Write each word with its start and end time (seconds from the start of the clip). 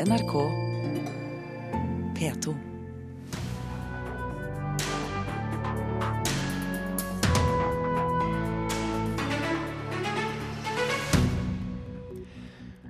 NRK 0.00 0.50
P2. 2.18 2.54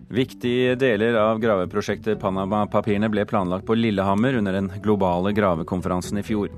Viktige 0.09 0.75
deler 0.75 1.14
av 1.14 1.38
graveprosjektet 1.38 2.20
Panama-papirene 2.20 3.11
ble 3.12 3.27
planlagt 3.29 3.66
på 3.68 3.77
Lillehammer 3.77 4.34
under 4.41 4.57
den 4.57 4.73
globale 4.80 5.34
gravekonferansen 5.36 6.18
i 6.18 6.25
fjor. 6.25 6.48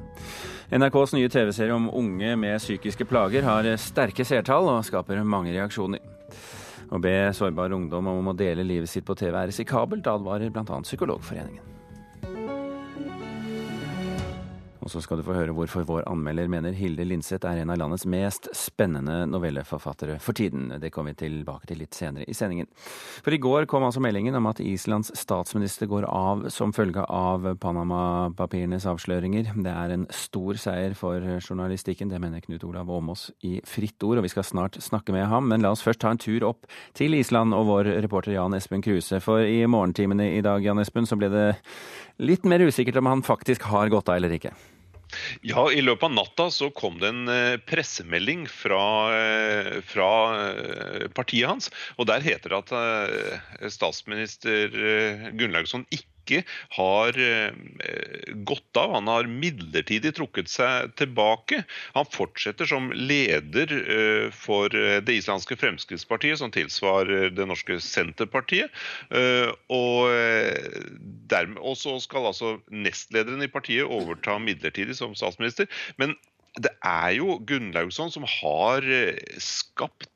NRKs 0.70 1.16
nye 1.18 1.28
TV-serie 1.28 1.74
om 1.74 1.90
unge 1.90 2.36
med 2.38 2.62
psykiske 2.62 3.08
plager 3.10 3.42
har 3.42 3.72
sterke 3.82 4.22
seertall 4.22 4.70
og 4.76 4.86
skaper 4.86 5.26
mange 5.26 5.56
reaksjoner. 5.58 6.15
Å 6.86 7.00
be 7.02 7.14
sårbar 7.34 7.74
ungdom 7.74 8.12
om 8.12 8.30
å 8.30 8.36
dele 8.36 8.66
livet 8.66 8.90
sitt 8.90 9.06
på 9.06 9.16
TV 9.18 9.34
er 9.34 9.50
risikabelt, 9.50 10.06
advarer 10.06 10.52
bl.a. 10.54 10.82
Psykologforeningen. 10.86 11.75
Og 14.86 14.90
så 14.92 15.00
skal 15.02 15.18
du 15.18 15.24
få 15.26 15.34
høre 15.34 15.50
hvorfor 15.50 15.82
vår 15.82 16.04
anmelder 16.06 16.46
mener 16.46 16.74
Hilde 16.78 17.02
Linseth 17.02 17.42
er 17.48 17.58
en 17.58 17.72
av 17.74 17.80
landets 17.80 18.04
mest 18.06 18.46
spennende 18.54 19.24
novelleforfattere 19.26 20.20
for 20.22 20.38
tiden. 20.38 20.68
Det 20.78 20.92
kommer 20.94 21.10
vi 21.10 21.24
tilbake 21.24 21.66
til 21.66 21.80
litt 21.82 21.96
senere 21.98 22.22
i 22.30 22.34
sendingen. 22.38 22.68
For 23.24 23.34
i 23.34 23.40
går 23.42 23.66
kom 23.66 23.82
altså 23.82 23.98
meldingen 24.04 24.38
om 24.38 24.46
at 24.46 24.62
Islands 24.62 25.10
statsminister 25.18 25.90
går 25.90 26.06
av 26.06 26.44
som 26.54 26.70
følge 26.76 27.02
av 27.02 27.48
Panama-papirenes 27.58 28.86
avsløringer. 28.86 29.50
Det 29.58 29.72
er 29.72 29.96
en 29.96 30.06
stor 30.14 30.62
seier 30.62 30.94
for 30.94 31.18
journalistikken, 31.40 32.14
det 32.14 32.22
mener 32.22 32.46
Knut 32.46 32.62
Olav 32.70 32.86
Åmås 32.86 33.32
i 33.42 33.56
Fritt 33.66 34.06
Ord, 34.06 34.22
og 34.22 34.28
vi 34.28 34.30
skal 34.36 34.46
snart 34.46 34.78
snakke 34.86 35.16
med 35.16 35.26
ham. 35.26 35.50
Men 35.50 35.66
la 35.66 35.74
oss 35.74 35.82
først 35.82 36.04
ta 36.04 36.14
en 36.14 36.22
tur 36.22 36.46
opp 36.46 36.70
til 36.94 37.18
Island 37.18 37.58
og 37.58 37.66
vår 37.72 37.90
reporter 38.06 38.36
Jan 38.36 38.54
Espen 38.54 38.86
Kruse. 38.86 39.18
For 39.24 39.42
i 39.42 39.64
morgentimene 39.66 40.30
i 40.36 40.46
dag, 40.46 40.62
Jan 40.62 40.78
Espen, 40.78 41.10
så 41.10 41.18
ble 41.18 41.34
det 41.34 41.46
litt 42.22 42.46
mer 42.46 42.62
usikkert 42.62 43.02
om 43.02 43.10
han 43.10 43.26
faktisk 43.26 43.66
har 43.74 43.90
gått 43.90 44.14
av 44.14 44.22
eller 44.22 44.38
ikke. 44.38 44.54
Ja, 45.46 45.68
I 45.72 45.82
løpet 45.84 46.08
av 46.08 46.14
natta 46.16 46.48
så 46.50 46.70
kom 46.74 46.98
det 47.02 47.10
en 47.12 47.28
eh, 47.30 47.58
pressemelding 47.68 48.46
fra, 48.50 48.82
eh, 49.14 49.78
fra 49.86 50.10
eh, 50.40 51.06
partiet 51.14 51.48
hans. 51.48 51.70
og 51.96 52.08
Der 52.10 52.24
heter 52.24 52.56
det 52.56 52.62
at 52.64 53.72
statsminister 53.72 54.74
Gunnlaugsson 55.36 55.86
ikke 55.90 56.10
ikke 56.26 56.42
har 56.76 57.16
eh, 57.22 57.54
gått 58.48 58.80
av. 58.80 58.94
Han 58.96 59.10
har 59.10 59.30
midlertidig 59.30 60.14
trukket 60.16 60.50
seg 60.50 60.92
tilbake. 60.98 61.62
Han 61.94 62.08
fortsetter 62.10 62.68
som 62.68 62.90
leder 62.92 63.72
eh, 63.76 64.34
for 64.34 64.72
eh, 64.74 64.98
det 65.04 65.20
islandske 65.20 65.58
Fremskrittspartiet, 65.60 66.40
som 66.42 66.52
tilsvarer 66.54 67.30
det 67.34 67.48
norske 67.48 67.78
Senterpartiet. 67.82 68.72
Og, 69.70 70.10
så 71.76 71.92
skal 72.00 72.28
altså 72.30 72.56
nestlederen 72.72 73.44
i 73.44 73.50
partiet 73.52 73.86
overta 73.86 74.38
midlertidig 74.42 74.96
som 74.98 75.14
statsminister. 75.18 75.68
Men 76.00 76.14
det 76.56 76.72
er 76.80 77.16
jo 77.18 77.36
Gunnlaugsson 77.46 78.12
som 78.14 78.24
har 78.38 78.86
skapt 79.42 80.08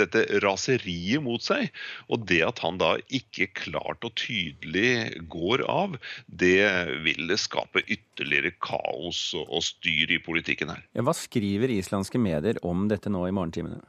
dette 0.00 0.24
raseriet 0.44 1.22
mot 1.24 1.42
seg. 1.42 1.70
Og 2.12 2.26
det 2.30 2.42
at 2.46 2.62
han 2.64 2.80
da 2.80 2.94
ikke 3.12 3.50
klart 3.58 4.04
og 4.06 4.14
tydelig 4.20 5.22
går 5.32 5.64
av, 5.68 5.98
det 6.26 6.66
vil 7.06 7.32
skape 7.40 7.84
ytterligere 7.86 8.54
kaos 8.62 9.30
og 9.42 9.62
styr 9.64 10.12
i 10.14 10.20
politikken 10.22 10.72
her. 10.74 10.84
Hva 11.02 11.16
skriver 11.16 11.72
islandske 11.72 12.20
medier 12.22 12.60
om 12.66 12.86
dette 12.90 13.12
nå 13.12 13.26
i 13.28 13.34
morgentimene? 13.34 13.82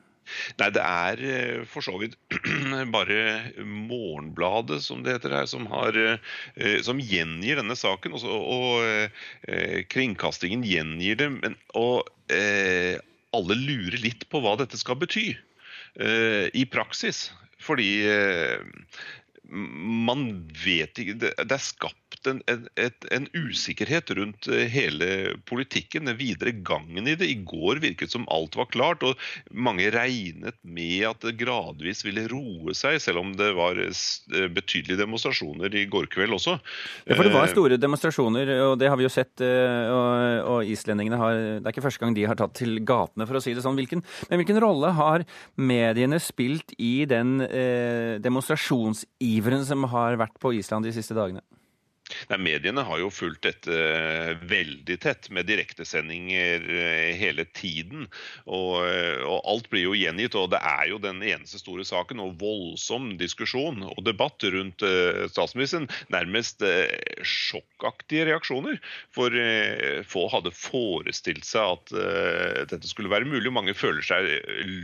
Nei, 0.60 0.70
det 0.72 0.84
er 0.84 1.22
eh, 1.28 1.64
for 1.68 1.84
så 1.86 1.98
vidt 2.00 2.16
bare 2.96 3.64
Morgenbladet, 3.64 4.80
som 4.86 5.04
det 5.04 5.18
heter 5.18 5.36
her, 5.36 5.50
som, 5.52 5.68
har, 5.72 5.98
eh, 6.00 6.80
som 6.86 7.02
gjengir 7.02 7.60
denne 7.60 7.76
saken. 7.78 8.16
Og, 8.16 8.24
og 8.56 9.90
kringkastingen 9.92 10.64
gjengir 10.68 11.20
det. 11.20 11.30
Men, 11.42 11.58
og 11.76 12.08
eh, 12.32 13.02
alle 13.36 13.58
lurer 13.60 14.00
litt 14.02 14.28
på 14.32 14.42
hva 14.44 14.56
dette 14.60 14.80
skal 14.80 15.00
bety 15.02 15.32
uh, 15.34 16.48
i 16.54 16.66
praksis. 16.70 17.28
Fordi 17.64 17.90
uh, 18.08 18.60
man 19.52 20.22
vet 20.64 21.00
ikke 21.02 21.18
Det 21.20 21.34
er 21.36 21.62
skapt 21.62 22.00
en, 22.30 22.40
en, 22.48 22.68
en, 23.12 23.26
usikkerhet 23.36 24.12
rundt 24.16 24.48
eh, 24.48 24.70
hele 24.72 25.08
politikken, 25.50 26.08
den 26.08 26.16
videre 26.20 26.54
gangen 26.56 27.08
i 27.10 27.16
det. 27.20 27.28
I 27.28 27.42
går 27.44 27.82
virket 27.84 28.14
som 28.14 28.24
alt 28.32 28.56
var 28.56 28.70
klart, 28.72 29.04
og 29.04 29.20
mange 29.52 29.90
regnet 29.92 30.56
med 30.62 31.04
at 31.10 31.26
det 31.26 31.36
gradvis 31.42 32.04
ville 32.06 32.24
roe 32.32 32.76
seg, 32.78 33.00
selv 33.04 33.20
om 33.24 33.34
det 33.36 33.50
var 33.58 33.82
eh, 33.82 34.48
betydelige 34.54 35.02
demonstrasjoner 35.02 35.76
i 35.76 35.86
går 35.92 36.08
kveld 36.14 36.38
også. 36.38 36.56
Ja, 37.10 37.18
for 37.18 37.28
det 37.28 37.34
var 37.36 37.50
eh, 37.50 37.54
store 37.56 37.80
demonstrasjoner, 37.82 38.54
og 38.70 38.78
det 38.80 38.92
har 38.94 39.00
vi 39.00 39.08
jo 39.08 39.12
sett. 39.12 39.34
Og, 39.44 40.54
og 40.54 40.70
islendingene 40.70 41.20
har 41.20 41.36
Det 41.60 41.66
er 41.66 41.74
ikke 41.74 41.86
første 41.90 42.04
gang 42.04 42.16
de 42.16 42.28
har 42.30 42.40
tatt 42.40 42.56
til 42.62 42.78
gatene, 42.86 43.28
for 43.28 43.40
å 43.40 43.44
si 43.44 43.56
det 43.58 43.66
sånn. 43.66 43.76
Hvilken, 43.80 44.04
men 44.30 44.40
hvilken 44.40 44.62
rolle 44.64 44.94
har 44.96 45.28
mediene 45.60 46.22
spilt 46.24 46.76
i 46.78 47.04
den 47.10 47.42
eh, 47.44 48.22
demonstrasjonsiveren 49.34 49.66
som 49.66 49.84
har 49.90 50.18
vært 50.18 50.40
på 50.40 50.54
Island 50.54 50.86
de 50.86 50.94
siste 50.94 51.16
dagene? 51.16 51.42
Nei, 52.30 52.40
Mediene 52.42 52.84
har 52.88 53.02
jo 53.02 53.10
fulgt 53.14 53.44
dette 53.48 53.74
eh, 53.74 54.34
veldig 54.50 54.98
tett, 55.04 55.30
med 55.34 55.48
direktesendinger 55.50 56.68
eh, 56.70 57.12
hele 57.20 57.46
tiden. 57.56 58.08
Og, 58.46 58.84
eh, 58.88 59.22
og, 59.24 59.42
Alt 59.54 59.70
blir 59.72 59.88
jo 59.88 59.96
gjengitt, 59.98 60.38
og 60.40 60.52
det 60.54 60.62
er 60.64 60.88
jo 60.92 61.00
den 61.02 61.22
eneste 61.24 61.60
store 61.62 61.86
saken. 61.88 62.22
Og 62.24 62.38
voldsom 62.42 63.14
diskusjon 63.20 63.84
og 63.90 64.02
debatt 64.06 64.44
rundt 64.54 64.84
statsministeren. 65.32 65.90
Nærmest 66.14 66.64
sjokkaktige 67.28 68.28
reaksjoner. 68.32 68.80
For 69.14 69.36
få 70.08 70.26
hadde 70.32 70.54
forestilt 70.56 71.46
seg 71.48 71.76
at 71.78 72.70
dette 72.72 72.90
skulle 72.90 73.12
være 73.12 73.28
mulig. 73.30 73.52
Mange 73.54 73.76
føler 73.78 74.04
seg 74.06 74.30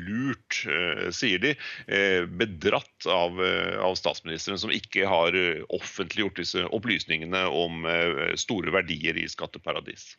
lurt, 0.08 0.62
sier 1.16 1.42
de. 1.44 1.56
bedratt 2.40 3.08
av, 3.10 3.40
av 3.84 3.98
statsministeren, 4.00 4.60
som 4.62 4.74
ikke 4.74 5.08
har 5.10 5.36
offentliggjort 5.76 6.40
disse 6.44 6.66
opplysningene 6.76 7.19
opplysningene 7.20 7.50
om 7.52 7.86
eh, 7.86 8.36
store 8.38 8.72
verdier 8.72 9.18
i 9.18 9.28
skatteparadis. 9.28 10.18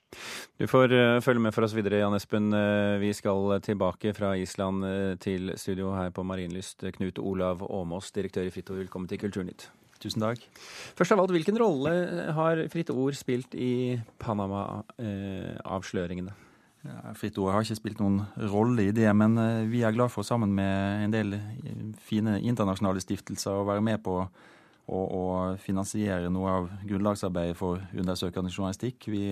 Du 0.59 0.67
får 0.67 0.93
eh, 0.93 1.21
følge 1.21 1.41
med 1.41 1.55
for 1.55 1.63
oss 1.65 1.75
videre, 1.75 1.99
Jan 2.01 2.15
Espen. 2.15 2.53
Eh, 2.53 2.99
vi 3.01 3.13
skal 3.13 3.61
tilbake 3.63 4.15
fra 4.15 4.37
Island 4.37 4.85
til 5.21 5.53
studio 5.57 5.95
her 5.95 6.11
på 6.11 6.23
Marienlyst. 6.23 6.85
Knut 6.97 7.19
Olav 7.19 7.63
Åmås, 7.63 8.13
direktør 8.13 8.47
i 8.47 8.51
Fritt 8.51 8.71
Ord, 8.71 8.79
velkommen 8.79 9.09
til 9.09 9.19
Kulturnytt. 9.19 9.71
Tusen 10.01 10.23
takk. 10.23 10.39
Først 10.97 11.13
av 11.13 11.19
alt, 11.21 11.31
Hvilken 11.31 11.59
rolle 11.61 11.91
har 12.33 12.69
Fritt 12.73 12.91
Ord 12.91 13.15
spilt 13.15 13.55
i 13.55 14.01
Panama-avsløringene? 14.19 16.33
Ja, 16.81 17.13
Fritt 17.13 17.39
Ord 17.39 17.53
har 17.53 17.61
ikke 17.61 17.77
spilt 17.77 18.01
noen 18.01 18.25
rolle 18.49 18.83
i 18.89 18.93
det, 18.97 19.13
men 19.13 19.37
vi 19.69 19.85
er 19.85 19.93
glad 19.93 20.09
for 20.09 20.25
sammen 20.25 20.49
med 20.57 21.05
en 21.05 21.13
del 21.13 21.37
fine 22.01 22.41
internasjonale 22.41 22.97
stiftelser 23.05 23.53
å 23.53 23.69
være 23.69 23.85
med 23.85 24.01
på 24.01 24.25
og, 24.91 25.07
og 25.15 25.61
finansiere 25.63 26.31
noe 26.33 26.55
av 26.59 26.69
grunnlagsarbeidet 26.83 27.57
for 27.59 27.81
undersøkende 27.95 28.53
journalistikk. 28.53 29.07
Vi, 29.13 29.25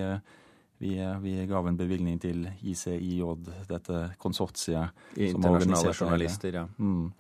vi, 0.79 0.95
vi 1.25 1.37
gav 1.51 1.69
en 1.69 1.79
bevilgning 1.79 2.21
til 2.23 2.47
ICIJ, 2.63 3.23
dette 3.69 4.03
konsortiet. 4.23 4.95
Internasjonale 5.19 5.95
journalister, 5.95 6.63
ja. 6.63 6.67
Mm. 6.79 7.11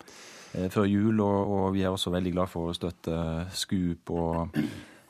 Eh, 0.54 0.68
før 0.70 0.86
jul, 0.88 1.20
og, 1.20 1.50
og, 1.52 1.72
vi 1.74 1.82
er 1.82 1.92
også 1.92 2.12
veldig 2.14 2.32
glad 2.32 2.50
for 2.50 2.70
å 2.70 2.76
støtte 2.76 3.18
SKUP 3.52 4.14
og 4.16 4.60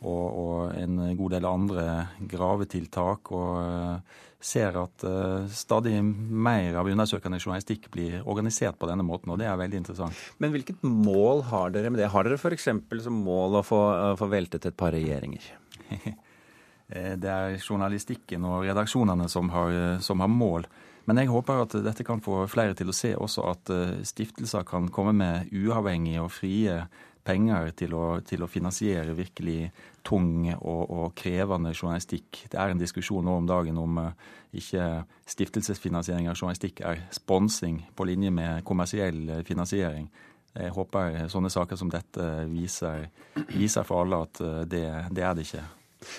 og, 0.07 0.27
og, 0.39 0.59
en 0.79 1.01
god 1.19 1.35
del 1.35 1.47
andre 1.49 1.85
gravetiltak. 2.31 3.33
Og 3.35 3.59
uh, 3.59 4.25
ser 4.39 4.77
at 4.79 5.05
uh, 5.07 5.49
stadig 5.51 5.97
mer 6.03 6.79
av 6.79 6.91
undersøkende 6.91 7.41
journalistikk 7.41 7.89
blir 7.95 8.21
organisert 8.23 8.79
på 8.79 8.91
denne 8.91 9.07
måten, 9.07 9.33
og 9.35 9.41
det 9.41 9.49
er 9.51 9.59
veldig 9.59 9.83
interessant. 9.83 10.25
Men 10.39 10.55
hvilket 10.55 10.85
mål 10.87 11.43
har 11.51 11.75
dere 11.75 11.91
med 11.91 12.03
det? 12.03 12.13
Har 12.13 12.29
dere 12.29 12.39
f.eks. 12.39 12.71
som 13.03 13.23
mål 13.27 13.59
å 13.59 13.67
få, 13.67 13.83
få 14.21 14.31
veltet 14.31 14.69
et 14.71 14.79
par 14.79 14.95
regjeringer? 14.95 15.51
det 17.23 17.33
er 17.33 17.59
journalistikken 17.59 18.47
og 18.47 18.69
redaksjonene 18.69 19.27
som 19.29 19.51
har, 19.51 19.99
som 20.05 20.23
har 20.23 20.31
mål. 20.31 20.69
Men 21.09 21.23
jeg 21.23 21.33
håper 21.33 21.65
at 21.65 21.75
dette 21.83 22.05
kan 22.05 22.21
få 22.21 22.43
flere 22.53 22.77
til 22.77 22.93
å 22.93 22.95
se 22.95 23.15
også 23.17 23.45
at 23.49 23.71
stiftelser 24.07 24.67
kan 24.69 24.91
komme 24.93 25.15
med 25.17 25.53
uavhengige 25.57 26.21
og 26.21 26.35
frie 26.37 26.83
penger 27.29 27.73
til 27.77 27.95
å, 27.97 28.05
til 28.25 28.45
å 28.45 28.49
finansiere 28.51 29.17
virkelig 29.17 29.71
tung 30.07 30.49
og, 30.55 30.83
og, 30.89 31.07
krevende 31.19 31.75
journalistikk. 31.75 32.45
Det 32.51 32.59
er 32.59 32.73
en 32.73 32.81
diskusjon 32.81 33.25
nå 33.27 33.37
om 33.43 33.49
dagen 33.49 33.79
om 33.81 34.01
uh, 34.01 34.09
ikke 34.57 35.05
stiftelsesfinansiering 35.29 36.31
av 36.31 36.39
journalistikk 36.39 36.83
er 36.89 37.05
sponsing 37.15 37.83
på 37.97 38.09
linje 38.09 38.33
med 38.33 38.65
kommersiell 38.69 39.21
eh, 39.29 39.45
finansiering. 39.45 40.09
Jeg 40.59 40.73
håper 40.75 41.29
sånne 41.31 41.51
saker 41.53 41.77
som 41.79 41.91
dette 41.93 42.25
viser, 42.49 43.11
viser 43.53 43.85
for 43.87 44.07
alle 44.07 44.23
at 44.25 44.41
uh, 44.41 44.63
det, 44.65 44.87
det, 45.13 45.25
er 45.25 45.37
det 45.37 45.45
ikke. 45.49 45.67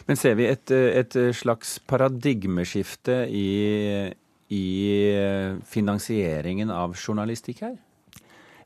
Men 0.06 0.20
ser 0.20 0.38
vi 0.38 0.46
et, 0.52 0.72
et 0.72 1.20
slags 1.40 1.78
paradigmeskifte 1.90 3.24
i, 3.32 3.50
i 4.54 4.66
finansieringen 5.72 6.74
av 6.76 6.98
journalistikk 7.00 7.64
her? 7.66 7.78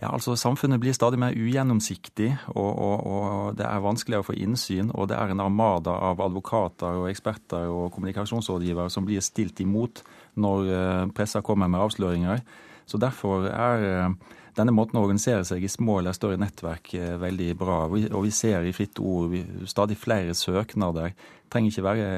Ja, 0.04 0.10
altså 0.12 0.34
Samfunnet 0.36 0.82
blir 0.84 0.92
stadig 0.92 1.16
mer 1.22 1.32
ugjennomsiktig, 1.32 2.34
og, 2.52 2.72
og, 2.76 3.06
og, 3.08 3.54
det 3.56 3.64
er 3.64 3.84
vanskeligere 3.86 4.26
å 4.26 4.28
få 4.28 4.36
innsyn. 4.36 4.90
Og 4.92 5.08
det 5.08 5.16
er 5.16 5.32
en 5.32 5.44
armada 5.46 5.94
av 6.10 6.20
advokater 6.26 7.00
og 7.00 7.08
eksperter 7.08 7.72
og 7.72 7.94
kommunikasjonsrådgivere 7.96 8.92
som 8.92 9.08
blir 9.08 9.24
stilt 9.24 9.62
imot 9.64 10.02
når 10.44 10.72
eh, 10.76 11.06
pressa 11.16 11.44
kommer 11.46 11.72
med 11.72 11.86
avsløringer. 11.86 12.44
Så 12.90 13.00
derfor 13.00 13.48
er 13.48 13.88
eh, 13.88 14.36
denne 14.60 14.76
måten 14.76 15.00
å 15.00 15.06
organisere 15.06 15.48
seg 15.48 15.64
i 15.64 15.72
små 15.72 16.02
eller 16.02 16.18
større 16.18 16.42
nettverk 16.42 16.92
er 17.00 17.16
veldig 17.24 17.54
bra. 17.64 17.80
Og 17.88 18.28
vi 18.28 18.36
ser 18.36 18.68
i 18.68 18.76
Fritt 18.76 19.00
Ord 19.00 19.40
stadig 19.72 20.02
flere 20.04 20.36
søknader. 20.36 21.16
Det 21.16 21.54
trenger 21.54 21.72
ikke 21.72 21.88
være 21.88 22.12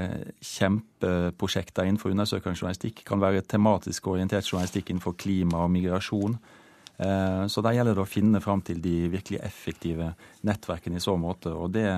kjempeprosjekter 0.55 1.85
innenfor 1.85 2.17
undersøkende 2.17 2.57
journalistikk. 2.57 3.03
Det 3.03 3.09
kan 3.13 3.21
være 3.21 3.45
tematisk 3.45 4.09
orientert 4.09 4.49
journalistikk 4.49 4.89
innenfor 4.89 5.19
klima 5.21 5.67
og 5.67 5.75
migrasjon. 5.77 6.39
Eh, 6.97 7.47
så 7.47 7.61
der 7.61 7.75
gjelder 7.75 7.97
det 7.97 8.03
å 8.05 8.09
finne 8.09 8.41
fram 8.43 8.61
til 8.65 8.79
de 8.83 9.09
virkelig 9.11 9.41
effektive 9.43 10.13
nettverkene 10.47 10.99
i 10.99 11.03
så 11.03 11.17
måte. 11.19 11.51
Og 11.51 11.73
det, 11.75 11.89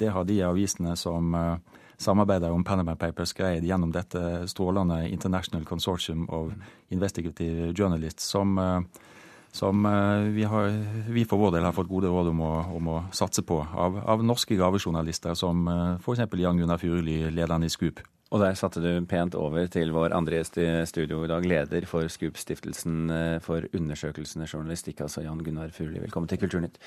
det 0.00 0.10
har 0.14 0.26
de 0.26 0.40
avisene 0.46 0.96
som 0.98 1.34
eh, 1.38 1.84
samarbeider 2.00 2.52
om 2.54 2.64
Panama 2.66 2.96
Papers 2.98 3.34
greid 3.36 3.66
gjennom 3.66 3.92
dette 3.94 4.48
strålende 4.50 5.04
International 5.10 5.66
Consortium 5.68 6.26
of 6.34 6.52
Investigative 6.90 7.72
Journalists, 7.76 8.26
som 8.26 8.58
eh, 8.58 9.06
som 9.50 9.82
vi, 10.30 10.44
har, 10.46 10.68
vi, 11.10 11.24
for 11.26 11.42
vår 11.42 11.56
del 11.56 11.64
har 11.66 11.74
fått 11.74 11.88
gode 11.90 12.06
råd 12.06 12.28
om 12.30 12.42
å, 12.46 12.50
om 12.70 12.90
å 12.92 12.98
satse 13.10 13.42
på 13.42 13.56
av, 13.58 13.96
av 13.98 14.22
norske 14.22 14.54
gravejournalister, 14.54 15.34
som 15.34 15.66
f.eks. 15.96 16.22
Jan 16.38 16.60
Gunnar 16.62 16.78
Furuli, 16.78 17.16
lederen 17.34 17.66
i 17.66 17.70
Skup. 17.74 17.98
Og 18.30 18.38
der 18.38 18.54
satte 18.54 18.78
du 18.78 19.06
pent 19.10 19.34
over 19.34 19.66
til 19.66 19.90
vår 19.90 20.12
andre 20.14 20.38
gjest 20.38 20.60
i 20.62 20.68
studio 20.86 21.24
i 21.26 21.30
dag, 21.30 21.46
leder 21.50 21.86
for 21.90 22.06
Skup-stiftelsen 22.06 23.10
eh, 23.10 23.38
for 23.42 23.66
undersøkelsene 23.74 24.46
journalistikk, 24.46 25.02
altså 25.02 25.24
Jan 25.24 25.40
Gunnar 25.42 25.72
Furuli. 25.74 25.98
Velkommen 26.04 26.30
til 26.30 26.38
Kulturnytt. 26.38 26.78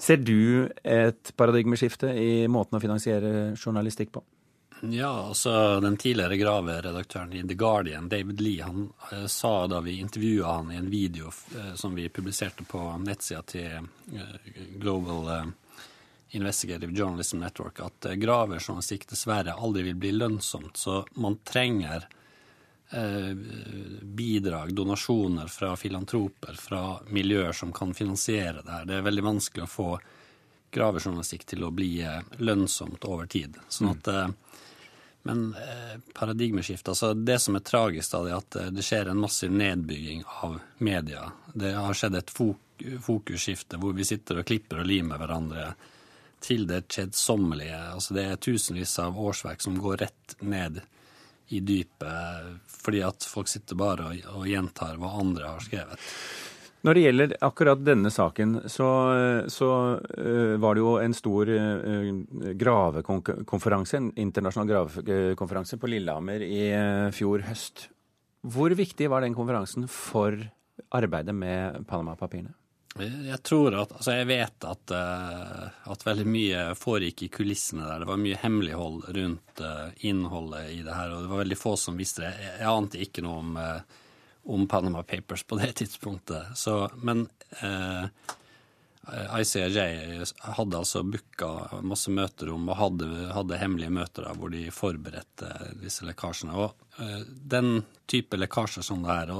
Ser 0.00 0.22
du 0.24 0.64
et 0.80 1.32
paradigmeskifte 1.36 2.08
i 2.16 2.46
måten 2.48 2.78
å 2.78 2.80
finansiere 2.80 3.52
journalistikk 3.52 4.14
på? 4.16 4.24
Ja, 4.92 5.28
altså 5.28 5.76
den 5.84 5.96
tidligere 6.00 6.36
Grave-redaktøren 6.40 7.36
i 7.36 7.44
The 7.48 7.56
Guardian, 7.56 8.08
David 8.12 8.40
Lee, 8.40 8.64
han 8.64 8.88
eh, 9.10 9.28
sa 9.28 9.52
da 9.68 9.82
vi 9.84 9.98
intervjua 10.00 10.56
han 10.56 10.72
i 10.72 10.80
en 10.80 10.88
video 10.88 11.28
eh, 11.52 11.74
som 11.76 11.92
vi 11.96 12.08
publiserte 12.08 12.64
på 12.64 12.80
nettsida 13.04 13.44
til 13.44 13.92
Global 14.80 15.52
Investigative 16.30 16.92
Journalism 16.92 17.38
Network, 17.38 17.80
at 17.80 18.06
eh, 18.06 18.18
gravejournalistikk 18.20 19.08
dessverre 19.10 19.54
aldri 19.54 19.86
vil 19.88 19.98
bli 20.00 20.12
lønnsomt. 20.12 20.76
Så 20.76 21.04
man 21.22 21.38
trenger 21.44 22.08
eh, 22.90 23.32
bidrag, 24.02 24.74
donasjoner 24.74 25.46
fra 25.46 25.76
filantroper, 25.76 26.54
fra 26.54 27.00
miljøer 27.08 27.52
som 27.52 27.72
kan 27.72 27.94
finansiere 27.94 28.62
det 28.62 28.72
her. 28.72 28.84
Det 28.84 28.98
er 28.98 29.08
veldig 29.08 29.26
vanskelig 29.30 29.66
å 29.66 29.72
få 29.72 29.90
gravejournalistikk 30.76 31.46
til 31.46 31.64
å 31.64 31.72
bli 31.72 31.92
lønnsomt 32.42 33.04
over 33.08 33.30
tid. 33.30 33.56
Sånn 33.72 33.94
at 33.94 34.08
men 35.26 35.54
eh, 35.54 36.00
paradigmeskifte 36.14 36.90
altså 36.90 37.14
Det 37.14 37.38
som 37.38 37.56
er 37.56 37.64
tragisk, 37.66 38.12
da, 38.12 38.20
er 38.28 38.36
at 38.36 38.56
eh, 38.56 38.70
det 38.70 38.84
skjer 38.86 39.10
en 39.10 39.18
massiv 39.18 39.50
nedbygging 39.50 40.22
av 40.42 40.60
media. 40.78 41.32
Det 41.54 41.72
har 41.74 41.98
skjedd 41.98 42.20
et 42.20 42.30
fok 42.30 42.62
fokusskifte 43.00 43.78
hvor 43.80 43.94
vi 43.96 44.04
sitter 44.04 44.42
og 44.42 44.44
klipper 44.46 44.82
og 44.82 44.86
limer 44.86 45.16
hverandre 45.16 45.70
til 46.46 46.66
det 46.70 46.84
kjedsommelige. 46.92 47.78
Altså, 47.96 48.16
det 48.16 48.26
er 48.30 48.42
tusenvis 48.42 48.96
av 49.02 49.18
årsverk 49.18 49.64
som 49.64 49.78
går 49.82 50.04
rett 50.06 50.36
ned 50.46 50.80
i 51.54 51.60
dypet 51.62 52.74
fordi 52.86 53.02
at 53.06 53.26
folk 53.26 53.50
sitter 53.50 53.78
bare 53.78 54.10
og, 54.10 54.26
og 54.38 54.50
gjentar 54.50 54.98
hva 55.00 55.16
andre 55.20 55.54
har 55.54 55.64
skrevet. 55.64 56.10
Når 56.86 56.94
det 56.94 57.02
gjelder 57.02 57.32
akkurat 57.42 57.80
denne 57.82 58.10
saken, 58.14 58.60
så, 58.70 58.88
så 59.50 59.70
uh, 59.98 60.54
var 60.62 60.76
det 60.76 60.84
jo 60.84 60.92
en 61.02 61.16
stor 61.18 61.50
uh, 61.50 62.10
gravekonferanse, 62.60 63.98
en 63.98 64.12
internasjonal 64.22 64.68
gravekonferanse 64.70 65.80
på 65.82 65.90
Lillehammer 65.90 66.44
i 66.46 66.60
uh, 66.70 67.08
fjor 67.16 67.42
høst. 67.48 67.88
Hvor 68.46 68.70
viktig 68.78 69.10
var 69.10 69.26
den 69.26 69.34
konferansen 69.34 69.88
for 69.90 70.38
arbeidet 70.94 71.34
med 71.34 71.82
Panama-papirene? 71.90 72.54
Jeg 73.02 73.38
tror 73.44 73.74
at, 73.82 73.92
altså 73.98 74.14
jeg 74.16 74.28
vet 74.30 74.64
at, 74.64 74.92
at, 74.96 76.06
veldig 76.06 76.24
mye 76.30 76.62
foregikk 76.78 77.26
i 77.26 77.30
kulissene 77.34 77.84
der. 77.84 78.02
Det 78.02 78.08
var 78.08 78.22
mye 78.22 78.38
hemmelighold 78.40 79.04
rundt 79.18 79.62
innholdet 80.06 80.72
i 80.72 80.80
det 80.86 80.96
her, 80.96 81.12
og 81.12 81.26
det 81.26 81.32
var 81.34 81.42
veldig 81.44 81.58
få 81.60 81.74
som 81.80 82.00
visste 82.00 82.24
det. 82.24 82.32
Jeg, 82.40 82.54
jeg 82.62 82.72
ante 82.72 83.02
ikke 83.04 83.24
noe 83.26 83.42
om 83.42 83.58
om 84.46 84.68
Panama 84.68 85.02
Papers 85.02 85.42
på 85.42 85.56
det 85.56 85.72
tidspunktet. 85.80 86.44
Så, 86.54 86.90
men 86.96 87.28
eh, 87.60 88.04
ICRJ 89.40 89.78
hadde 90.40 90.78
altså 90.78 91.02
booka 91.02 91.80
masse 91.82 92.10
møterom 92.10 92.68
og 92.70 92.78
hadde, 92.78 93.08
hadde, 93.34 93.58
hemmelige 93.60 93.94
møter 93.94 94.28
hvor 94.38 94.52
de 94.54 94.68
forberedte 94.74 95.50
disse 95.82 96.06
lekkasjene. 96.06 96.54
Og 96.54 97.02
eh, 97.02 97.24
den 97.26 97.82
type 98.06 98.38
lekkasjer 98.38 98.86
som 98.86 99.02
det 99.06 99.18
er, 99.24 99.34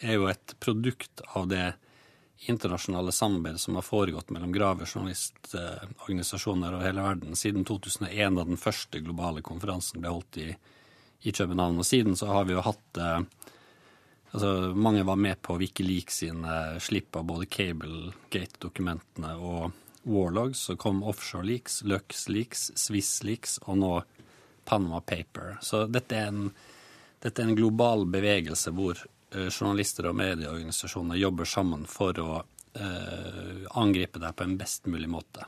er 0.00 0.16
jo 0.16 0.30
et 0.32 0.56
produkt 0.64 1.24
av 1.34 1.50
det 1.52 1.66
internasjonale 2.46 3.12
samarbeidet 3.12 3.60
som 3.60 3.74
har 3.74 3.82
foregått 3.82 4.30
mellom 4.30 4.52
gravejournalistorganisasjoner 4.54 6.74
over 6.74 6.86
hele 6.86 7.02
verden 7.02 7.36
siden 7.36 7.64
2001, 7.64 8.36
da 8.36 8.44
den 8.44 8.56
første 8.56 9.00
globale 9.02 9.42
konferansen 9.42 10.00
ble 10.02 10.08
holdt 10.12 10.36
i, 10.38 10.56
i 11.22 11.32
København. 11.32 11.78
Og 11.82 11.86
siden 11.86 12.16
så 12.16 12.26
har 12.30 12.44
vi 12.48 12.52
jo 12.56 12.60
hatt 12.66 12.98
eh, 12.98 13.20
Altså, 14.28 14.76
mange 14.76 15.00
var 15.08 15.16
med 15.16 15.40
på 15.42 15.56
Wikileaks 15.56 16.16
sine 16.20 16.80
slipp 16.84 17.16
av 17.16 17.24
både 17.24 17.46
Cablegate-dokumentene 17.48 19.30
og 19.40 19.70
Warlogs. 20.04 20.58
Så 20.68 20.76
kom 20.76 21.00
Offshore 21.02 21.46
Leaks, 21.48 21.80
Lux 21.82 22.28
Leaks, 22.28 22.72
Swiss 22.76 23.24
Leaks 23.24 23.56
og 23.64 23.78
nå 23.80 24.02
Panama 24.68 25.00
Paper. 25.00 25.56
Så 25.64 25.86
dette 25.88 26.16
er 26.16 26.28
en, 26.28 26.50
dette 27.24 27.42
er 27.42 27.48
en 27.48 27.56
global 27.56 28.04
bevegelse 28.04 28.70
hvor 28.76 29.00
journalister 29.32 30.08
og 30.08 30.16
medieorganisasjoner 30.16 31.18
jobber 31.20 31.48
sammen 31.48 31.84
for 31.90 32.16
å 32.22 32.40
uh, 32.40 33.64
angripe 33.80 34.20
deg 34.22 34.36
på 34.36 34.46
en 34.46 34.56
best 34.60 34.88
mulig 34.88 35.10
måte. 35.12 35.44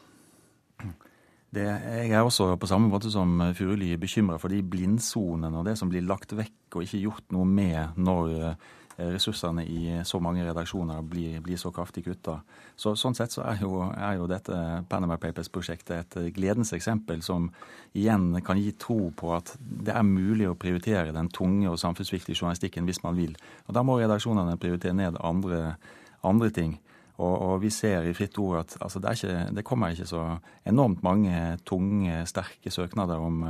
Det, 1.50 1.65
jeg 1.67 2.12
er 2.15 2.23
også 2.23 2.53
på 2.62 2.69
samme 2.71 2.87
måte 2.93 3.11
som 3.11 3.41
Furuli 3.59 3.97
bekymra 3.99 4.37
for 4.38 4.53
de 4.55 4.61
blindsonene 4.62 5.59
og 5.59 5.67
det 5.67 5.75
som 5.81 5.91
blir 5.91 6.05
lagt 6.06 6.31
vekk 6.38 6.77
og 6.77 6.85
ikke 6.85 7.00
gjort 7.03 7.35
noe 7.35 7.49
med 7.49 7.99
når 7.99 8.37
eh, 8.37 8.69
ressursene 9.14 9.64
i 9.64 10.00
så 10.05 10.20
mange 10.23 10.44
redaksjoner 10.47 11.02
blir, 11.06 11.38
blir 11.44 11.58
så 11.61 11.73
kraftig 11.75 12.05
kutta. 12.06 12.41
Så, 12.76 12.94
sånn 12.99 13.17
sett 13.17 13.35
så 13.35 13.44
er 13.49 13.62
jo, 13.64 13.81
er 13.88 14.19
jo 14.19 14.29
dette 14.31 14.56
Panama 14.91 15.19
Papers-prosjektet 15.20 16.17
et 16.17 16.35
gledens 16.37 16.73
eksempel 16.76 17.25
som 17.25 17.49
igjen 17.97 18.35
kan 18.47 18.61
gi 18.61 18.75
tro 18.78 19.11
på 19.16 19.33
at 19.37 19.54
det 19.61 19.95
er 19.97 20.07
mulig 20.07 20.49
å 20.50 20.59
prioritere 20.59 21.14
den 21.16 21.33
tunge 21.33 21.71
og 21.71 21.80
samfunnsviktige 21.80 22.38
journalistikken 22.38 22.87
hvis 22.88 23.02
man 23.07 23.19
vil. 23.19 23.35
Og 23.66 23.75
Da 23.76 23.85
må 23.87 23.99
redaksjonene 24.00 24.61
prioritere 24.61 24.97
ned 24.97 25.19
andre, 25.25 25.75
andre 26.23 26.52
ting. 26.54 26.78
Og, 27.21 27.35
og, 27.35 27.54
vi 27.61 27.69
ser 27.75 28.07
i 28.09 28.14
Fritt 28.16 28.38
Ord 28.40 28.62
at 28.62 28.76
altså, 28.80 29.00
det, 29.02 29.19
ikke, 29.19 29.50
det, 29.57 29.64
kommer 29.69 29.92
ikke 29.92 30.09
så 30.09 30.23
enormt 30.64 31.02
mange 31.04 31.59
tunge, 31.69 32.23
sterke 32.28 32.73
søknader 32.73 33.21
om 33.21 33.42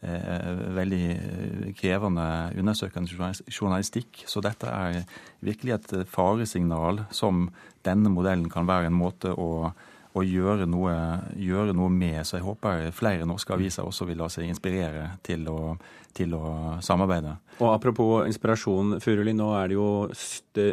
veldig 0.00 1.74
krevende 1.76 2.26
undersøkende 2.56 3.32
journalistikk. 3.52 4.22
Så 4.24 4.40
dette 4.40 4.70
er 4.72 5.02
virkelig 5.44 5.74
et 5.76 5.94
faresignal 6.08 7.02
som 7.12 7.50
denne 7.84 8.12
modellen 8.12 8.48
kan 8.52 8.68
være 8.68 8.88
en 8.88 8.96
måte 8.96 9.34
å 9.36 9.72
å 10.10 10.22
gjøre 10.26 10.66
noe, 10.66 10.92
gjøre 11.38 11.74
noe, 11.76 11.90
med. 11.90 12.22
Så 12.26 12.38
jeg 12.38 12.46
håper 12.46 12.90
flere 12.94 13.26
norske 13.28 13.54
aviser 13.54 13.86
også 13.86 14.08
vil 14.08 14.18
la 14.20 14.28
seg 14.32 14.48
inspirere 14.48 15.06
til 15.26 15.46
å, 15.50 15.76
til 16.16 16.34
å 16.34 16.78
samarbeide. 16.84 17.36
Og 17.60 17.68
Apropos 17.70 18.26
inspirasjon, 18.26 18.98
Furuli. 19.02 19.34
Nå 19.36 19.52
er 19.58 19.70
det 19.70 19.78
jo 19.78 19.90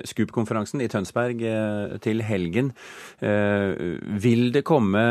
Scoop-konferansen 0.09 0.81
i 0.81 0.89
Tønsberg 0.91 1.43
eh, 1.45 1.97
til 2.03 2.23
helgen. 2.25 2.73
Eh, 3.21 3.99
vil 4.23 4.49
det 4.55 4.65
komme 4.67 5.03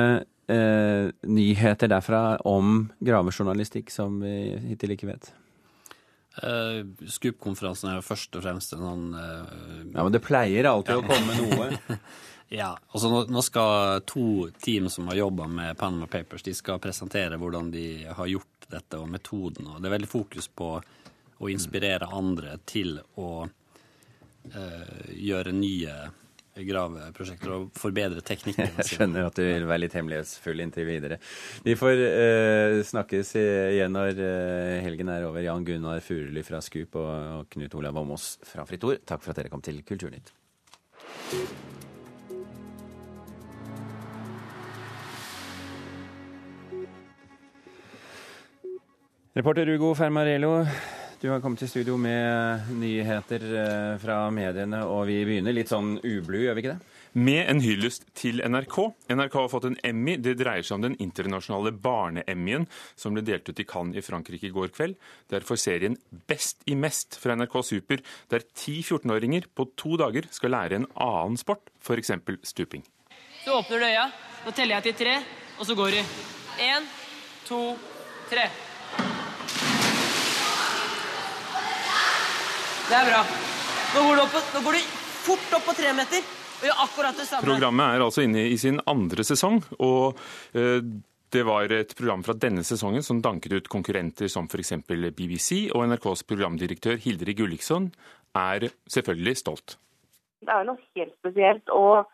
eh, 0.53 1.09
nyheter 1.26 1.91
derfra 1.91 2.38
om 2.49 2.87
gravejournalistikk 3.00 3.91
som 3.95 4.21
vi 4.23 4.57
hittil 4.69 4.95
ikke 4.97 5.11
vet? 5.11 5.33
Uh, 6.37 6.85
Scoop-konferansen 7.09 7.88
er 7.88 7.95
jo 7.97 8.05
først 8.05 8.37
og 8.37 8.43
fremst 8.45 8.75
en 8.76 8.83
sånn 8.85 9.05
uh, 9.17 9.47
Ja, 9.95 10.03
men 10.03 10.12
det 10.12 10.21
pleier 10.21 10.69
alltid 10.69 10.99
ja. 10.99 11.00
å 11.00 11.07
komme 11.09 11.37
noe. 11.41 12.00
Ja, 12.49 12.76
altså 12.95 13.09
nå, 13.11 13.25
nå, 13.26 13.43
skal 13.43 14.05
to 14.07 14.47
team 14.62 14.85
som 14.93 15.09
har 15.11 15.19
jobba 15.19 15.49
med 15.50 15.75
Panama 15.81 16.07
Papers, 16.07 16.45
de 16.47 16.53
skal 16.55 16.79
presentere 16.79 17.41
hvordan 17.43 17.73
de 17.73 18.05
har 18.07 18.29
gjort 18.31 18.69
dette 18.71 19.00
og 19.03 19.09
metoden. 19.11 19.67
og 19.67 19.81
Det 19.81 19.88
er 19.88 19.95
veldig 19.97 20.11
fokus 20.11 20.47
på 20.47 20.69
å 20.79 21.50
inspirere 21.50 22.07
andre 22.07 22.55
til 22.62 23.00
å 23.19 23.31
uh, 23.49 25.09
gjøre 25.11 25.57
nye 25.59 25.97
graveprosjekter 26.56 27.52
og 27.52 27.68
forbedre 27.76 28.22
teknikken. 28.25 28.64
Jeg 28.64 28.75
altså. 28.76 28.96
skjønner 28.96 29.28
at 29.28 29.36
du 29.36 29.44
vil 29.44 29.68
være 29.68 29.82
litt 29.84 29.96
hemmelighetsfull 29.98 30.64
inntil 30.64 30.88
videre. 30.88 31.20
Vi 31.66 31.76
får 31.78 32.02
uh, 32.02 32.80
snakkes 32.86 33.34
igjen 33.40 33.96
når 33.96 34.20
uh, 34.22 34.76
helgen 34.86 35.12
er 35.12 35.28
over. 35.28 35.44
Jan 35.44 35.66
Gunnar 35.66 36.00
Furuli 36.04 36.44
fra 36.46 36.62
Skup 36.64 36.96
og, 37.00 37.12
og 37.40 37.50
Knut 37.52 37.76
Olav 37.78 38.00
Åmås 38.02 38.36
fra 38.46 38.66
Fritt 38.68 38.86
Ord, 38.88 39.04
takk 39.06 39.25
for 39.25 39.34
at 39.34 39.42
dere 39.42 39.52
kom 39.52 39.64
til 39.64 39.82
Kulturnytt. 39.86 40.32
Reporter 49.36 49.68
Ugo 49.68 49.90
Fermarello, 49.92 50.64
du 51.26 51.33
har 51.33 51.40
kommet 51.42 51.59
til 51.59 51.71
studio 51.71 51.97
med 51.99 52.68
nyheter 52.78 53.42
eh, 53.59 53.95
fra 53.99 54.28
mediene, 54.30 54.85
og 54.87 55.09
vi 55.09 55.16
begynner 55.26 55.54
litt 55.56 55.73
sånn 55.73 55.97
ublu, 55.99 56.37
gjør 56.45 56.54
vi 56.54 56.62
ikke 56.62 56.75
det? 56.76 56.92
Med 57.16 57.49
en 57.50 57.62
hyllest 57.64 58.04
til 58.14 58.42
NRK. 58.45 58.76
NRK 59.11 59.35
har 59.35 59.49
fått 59.50 59.66
en 59.71 59.78
Emmy. 59.88 60.14
Det 60.23 60.37
dreier 60.38 60.62
seg 60.66 60.76
om 60.76 60.85
den 60.85 60.95
internasjonale 61.02 61.73
barne-Emmyen 61.83 62.68
som 62.95 63.16
ble 63.16 63.25
delt 63.26 63.49
ut 63.49 63.62
i 63.62 63.66
Cannes 63.66 63.99
i 63.99 64.04
Frankrike 64.04 64.47
i 64.47 64.52
går 64.54 64.71
kveld. 64.76 64.95
Det 65.26 65.40
er 65.40 65.49
for 65.49 65.59
serien 65.59 65.97
Best 66.28 66.62
i 66.68 66.76
mest 66.78 67.16
fra 67.18 67.35
NRK 67.40 67.56
Super, 67.64 68.04
der 68.30 68.47
ti 68.52 68.76
14-åringer 68.85 69.49
på 69.56 69.66
to 69.80 69.97
dager 69.99 70.28
skal 70.37 70.54
lære 70.54 70.78
en 70.83 70.87
annen 70.95 71.40
sport, 71.40 71.73
f.eks. 71.80 72.14
stuping. 72.52 72.87
Så 73.42 73.56
åpner 73.56 73.83
du 73.83 73.88
øya, 73.88 74.06
nå 74.45 74.54
teller 74.54 74.78
jeg 74.78 74.90
til 74.90 75.00
tre, 75.02 75.18
og 75.56 75.66
så 75.66 75.78
går 75.78 75.97
du. 75.97 76.16
Én, 76.68 76.87
to, 77.49 77.62
tre. 78.28 78.47
Det 82.87 82.95
er 82.95 83.09
bra. 83.09 83.21
Nå 83.95 84.02
går 84.07 84.14
du, 84.14 84.23
opp, 84.23 84.35
nå 84.55 84.61
går 84.62 84.76
du 84.78 84.83
fort 85.26 85.55
opp 85.59 85.64
på 85.66 85.73
tre 85.75 85.90
meter 85.97 86.23
og 86.57 86.66
gjør 86.69 86.83
akkurat 86.85 87.19
det 87.19 87.25
samme. 87.26 87.47
Programmet 87.49 87.97
er 87.97 88.05
altså 88.05 88.23
inne 88.23 88.45
i 88.47 88.59
sin 88.62 88.78
andre 88.87 89.25
sesong. 89.26 89.59
og 89.83 90.21
eh, 90.55 90.78
det 91.35 91.43
var 91.43 91.73
et 91.75 91.90
program 91.99 92.23
fra 92.23 92.37
denne 92.38 92.62
sesongen 92.64 93.02
som 93.02 93.19
danket 93.21 93.57
ut 93.57 93.69
konkurrenter 93.69 94.31
som 94.31 94.47
f.eks. 94.47 94.73
BBC, 94.87 95.66
og 95.75 95.88
NRKs 95.90 96.23
programdirektør 96.31 97.00
Hildrid 97.02 97.40
Gulliksson 97.40 97.90
er 98.38 98.69
selvfølgelig 98.87 99.35
stolt. 99.43 99.76
Det 100.47 100.55
er 100.55 100.69
noe 100.69 100.78
helt 100.95 101.16
spesielt 101.19 101.75
å 101.75 102.05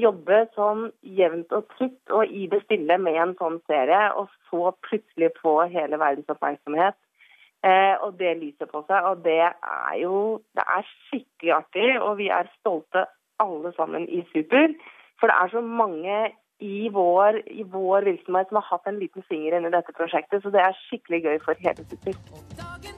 jobbe 0.00 0.46
sånn 0.56 0.86
jevnt 1.04 1.52
og 1.52 1.68
trutt 1.76 2.16
og 2.16 2.32
i 2.32 2.46
det 2.48 2.62
stille 2.64 2.96
med 2.96 3.20
en 3.20 3.36
sånn 3.36 3.60
serie, 3.68 4.06
og 4.16 4.32
så 4.48 4.72
plutselig 4.88 5.34
få 5.42 5.58
hele 5.68 6.00
verdens 6.00 6.32
oppmerksomhet. 6.32 6.96
Eh, 7.62 7.94
og 8.02 8.18
det 8.18 8.36
lyser 8.40 8.66
på 8.70 8.82
seg. 8.88 9.08
Og 9.10 9.24
det 9.24 9.40
er 9.46 9.96
jo 10.02 10.16
det 10.58 10.64
er 10.76 10.86
skikkelig 11.06 11.56
artig, 11.60 11.88
og 12.00 12.16
vi 12.18 12.28
er 12.28 12.50
stolte 12.58 13.06
alle 13.42 13.72
sammen 13.76 14.08
i 14.08 14.22
Super. 14.32 14.74
For 15.20 15.30
det 15.30 15.36
er 15.38 15.52
så 15.54 15.60
mange 15.60 16.16
i 16.62 16.88
vår, 16.94 17.42
i 17.50 17.62
vår 17.66 18.06
virksomhet 18.10 18.50
som 18.50 18.60
har 18.60 18.68
hatt 18.70 18.90
en 18.90 18.98
liten 19.02 19.26
finger 19.30 19.58
inni 19.58 19.70
dette 19.74 19.94
prosjektet, 19.98 20.42
så 20.42 20.50
det 20.54 20.62
er 20.62 20.78
skikkelig 20.86 21.22
gøy 21.26 21.38
for 21.46 21.62
hele 21.66 21.86
Super. 21.90 22.91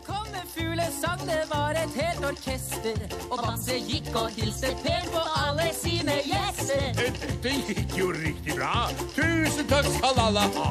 Fuglesang, 0.52 1.20
det 1.26 1.42
var 1.50 1.78
et 1.78 1.96
helt 2.00 2.24
orkester. 2.28 2.98
Og 3.30 3.38
Bamse 3.40 3.78
gikk 3.88 4.10
og 4.18 4.30
hilste 4.36 4.72
pent 4.84 5.10
på 5.14 5.22
alle 5.40 5.70
sine 5.76 6.18
gjester. 6.26 6.90
Dette 7.00 7.54
gikk 7.68 7.96
jo 7.98 8.10
riktig 8.16 8.58
bra. 8.58 8.88
Tusen 9.16 9.68
takk 9.70 9.88
skal 9.98 10.24
alle 10.26 10.48
ha. 10.58 10.70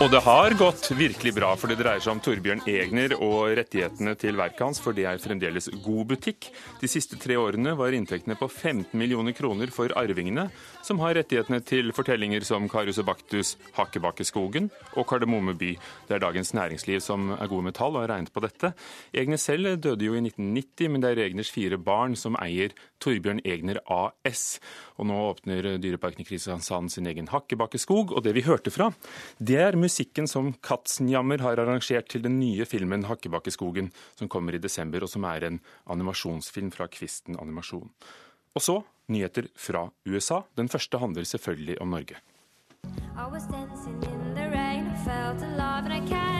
Og 0.00 0.08
det 0.08 0.22
har 0.24 0.54
gått 0.56 0.86
virkelig 0.96 1.34
bra, 1.36 1.50
for 1.60 1.68
det 1.68 1.76
dreier 1.76 2.00
seg 2.00 2.14
om 2.14 2.20
Torbjørn 2.24 2.62
Egner 2.68 3.12
og 3.20 3.50
rettighetene 3.58 4.14
til 4.16 4.38
verket 4.38 4.62
hans, 4.64 4.80
for 4.80 4.96
det 4.96 5.04
er 5.04 5.20
fremdeles 5.20 5.68
god 5.84 6.06
butikk. 6.14 6.48
De 6.80 6.88
siste 6.88 7.18
tre 7.20 7.36
årene 7.36 7.74
var 7.76 7.92
inntektene 7.92 8.36
på 8.40 8.48
15 8.48 8.96
millioner 8.96 9.36
kroner 9.36 9.72
for 9.74 9.92
arvingene, 10.00 10.46
som 10.86 11.00
har 11.04 11.18
rettighetene 11.18 11.60
til 11.64 11.92
fortellinger 11.96 12.44
som 12.48 12.68
Karius 12.72 13.00
og 13.02 13.10
Baktus, 13.10 13.54
Hakkebakkeskogen 13.76 14.70
og 14.94 15.04
Kardemomme 15.10 15.52
by. 15.60 15.74
Det 16.08 16.16
er 16.16 16.24
Dagens 16.24 16.54
Næringsliv 16.56 17.00
som 17.04 17.34
er 17.36 17.50
gode 17.52 17.68
med 17.68 17.76
tall 17.76 17.92
og 17.96 18.04
har 18.04 18.08
regnet 18.08 18.19
på 18.28 18.42
dette. 18.44 18.74
Egner 19.16 19.40
selv 19.40 19.78
døde 19.80 20.04
jo 20.04 20.12
i 20.12 20.20
1990, 20.20 20.90
men 20.92 21.00
det 21.00 21.14
er 21.14 21.22
Egners 21.24 21.52
fire 21.54 21.78
barn 21.80 22.12
som 22.18 22.36
eier 22.36 22.74
Torbjørn 23.00 23.40
Egner 23.48 23.80
AS. 23.88 24.60
Og 25.00 25.08
nå 25.08 25.16
åpner 25.30 25.80
Dyreparken 25.80 26.20
i 26.20 26.28
Kristiansand 26.28 26.92
sin 26.92 27.08
egen 27.08 27.30
Hakkebakkeskog, 27.32 28.12
og 28.12 28.24
det 28.26 28.36
vi 28.36 28.44
hørte 28.44 28.74
fra, 28.74 28.90
det 29.40 29.56
er 29.64 29.80
musikken 29.80 30.28
som 30.28 30.52
Katzenjammer 30.60 31.40
har 31.40 31.62
arrangert 31.62 32.12
til 32.12 32.26
den 32.26 32.36
nye 32.42 32.68
filmen 32.68 33.08
'Hakkebakkeskogen', 33.08 33.92
som 34.18 34.28
kommer 34.28 34.54
i 34.54 34.60
desember, 34.60 35.02
og 35.02 35.08
som 35.08 35.24
er 35.24 35.48
en 35.48 35.60
animasjonsfilm 35.86 36.70
fra 36.70 36.86
Kvisten 36.92 37.40
Animasjon. 37.40 37.88
Og 38.54 38.62
så 38.62 38.82
nyheter 39.08 39.48
fra 39.56 39.88
USA. 40.06 40.42
Den 40.56 40.68
første 40.68 40.98
handler 40.98 41.24
selvfølgelig 41.24 41.80
om 41.80 41.88
Norge. 41.88 42.16
I 43.16 43.26
was 43.26 43.46
dancing 43.46 44.02
in 44.02 44.34
the 44.34 44.48
rain, 44.50 44.90
felt 45.04 45.42
alive 45.42 45.84
and 45.84 45.92
I 45.92 46.00
can't 46.08 46.39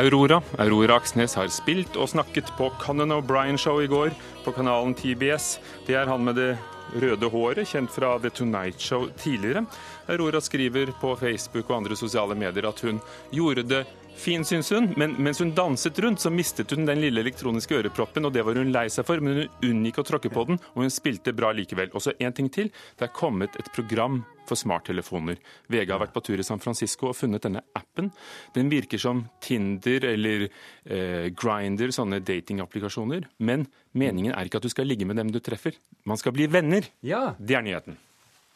Aurora 0.00 0.38
Aurora 0.56 0.94
Aksnes 0.96 1.34
har 1.36 1.50
spilt 1.52 1.96
og 2.00 2.08
snakket 2.08 2.48
på 2.56 2.70
Conan 2.80 3.12
O'Brien-show 3.12 3.82
i 3.84 3.88
går 3.90 4.14
på 4.46 4.54
kanalen 4.56 4.94
TBS. 4.96 5.58
Det 5.84 5.98
er 5.98 6.08
han 6.08 6.24
med 6.24 6.38
det 6.40 6.54
røde 7.02 7.28
håret, 7.28 7.68
kjent 7.68 7.92
fra 7.92 8.14
The 8.22 8.30
Tonight 8.32 8.80
Show 8.80 9.10
tidligere. 9.20 9.66
Aurora 10.08 10.40
skriver 10.40 10.94
på 11.02 11.12
Facebook 11.20 11.68
og 11.68 11.82
andre 11.82 11.98
sosiale 12.00 12.38
medier 12.38 12.70
at 12.70 12.80
hun 12.86 13.02
gjorde 13.34 13.66
det 13.68 13.82
fin, 14.16 14.44
syns 14.44 14.70
hun, 14.74 14.90
men 15.00 15.14
mens 15.22 15.40
hun 15.42 15.52
danset 15.56 15.98
rundt, 16.02 16.20
så 16.22 16.30
mistet 16.32 16.70
hun 16.74 16.86
den 16.88 17.00
lille 17.02 17.22
elektroniske 17.22 17.78
øreproppen, 17.78 18.26
og 18.26 18.34
det 18.34 18.44
var 18.46 18.58
hun 18.58 18.72
lei 18.74 18.86
seg 18.92 19.06
for, 19.08 19.22
men 19.22 19.38
hun 19.38 19.70
unngikk 19.70 20.00
å 20.02 20.06
tråkke 20.06 20.32
på 20.32 20.44
den, 20.48 20.60
og 20.74 20.84
hun 20.84 20.92
spilte 20.92 21.34
bra 21.36 21.52
likevel. 21.56 21.92
Og 21.94 22.04
så 22.04 22.14
én 22.18 22.34
ting 22.36 22.50
til. 22.52 22.72
Det 22.98 23.08
er 23.08 23.14
kommet 23.16 23.56
et 23.60 23.70
program 23.74 24.20
for 24.48 24.58
smarttelefoner. 24.58 25.38
VG 25.70 25.92
har 25.92 26.02
vært 26.02 26.14
på 26.16 26.24
tur 26.26 26.40
i 26.42 26.46
San 26.46 26.62
Francisco 26.62 27.10
og 27.10 27.16
funnet 27.18 27.44
denne 27.46 27.62
appen. 27.78 28.10
Den 28.56 28.72
virker 28.72 29.00
som 29.00 29.22
Tinder 29.44 30.08
eller 30.10 30.48
eh, 30.48 31.30
Grinder, 31.36 31.94
sånne 31.94 32.22
datingapplikasjoner. 32.24 33.28
Men 33.46 33.68
meningen 33.92 34.34
er 34.34 34.50
ikke 34.50 34.60
at 34.60 34.66
du 34.66 34.72
skal 34.72 34.90
ligge 34.90 35.08
med 35.08 35.20
dem 35.20 35.30
du 35.32 35.40
treffer. 35.44 35.78
Man 36.08 36.20
skal 36.20 36.34
bli 36.36 36.50
venner. 36.50 36.88
Ja. 37.06 37.30
Det 37.38 37.58
er 37.58 37.66
nyheten. 37.66 37.98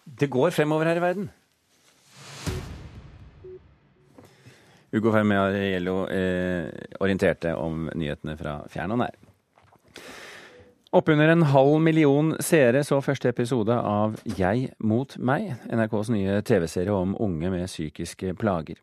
Det 0.04 0.28
går 0.32 0.52
fremover 0.52 0.90
her 0.90 1.00
i 1.00 1.04
verden. 1.04 1.32
Ugo 4.94 5.10
Fermiello 5.10 6.04
eh, 6.06 6.68
orienterte 7.02 7.54
om 7.58 7.88
nyhetene 7.94 8.36
fra 8.38 8.60
fjern 8.70 8.94
og 8.94 9.02
nær. 9.02 9.16
Oppunder 10.94 11.32
en 11.32 11.42
halv 11.50 11.80
million 11.82 12.36
seere 12.38 12.84
så 12.86 13.00
første 13.02 13.32
episode 13.32 13.74
av 13.74 14.14
Jeg 14.38 14.68
mot 14.78 15.16
meg, 15.18 15.56
NRKs 15.66 16.12
nye 16.14 16.36
TV-serie 16.46 16.94
om 16.94 17.16
unge 17.18 17.50
med 17.50 17.66
psykiske 17.66 18.36
plager. 18.38 18.78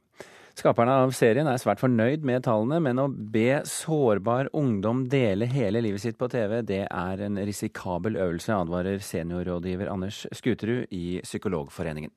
Skaperne 0.60 0.98
av 1.06 1.14
serien 1.16 1.48
er 1.48 1.62
svært 1.62 1.80
fornøyd 1.80 2.26
med 2.28 2.44
tallene, 2.44 2.82
men 2.84 3.00
å 3.00 3.08
be 3.08 3.62
sårbar 3.64 4.52
ungdom 4.52 5.06
dele 5.10 5.48
hele 5.48 5.80
livet 5.86 6.04
sitt 6.04 6.20
på 6.20 6.28
TV, 6.34 6.60
det 6.68 6.84
er 6.90 7.24
en 7.24 7.40
risikabel 7.40 8.20
øvelse, 8.20 8.60
advarer 8.60 9.00
seniorrådgiver 9.00 9.88
Anders 9.94 10.26
Skuterud 10.36 10.92
i 10.92 11.22
Psykologforeningen. 11.24 12.12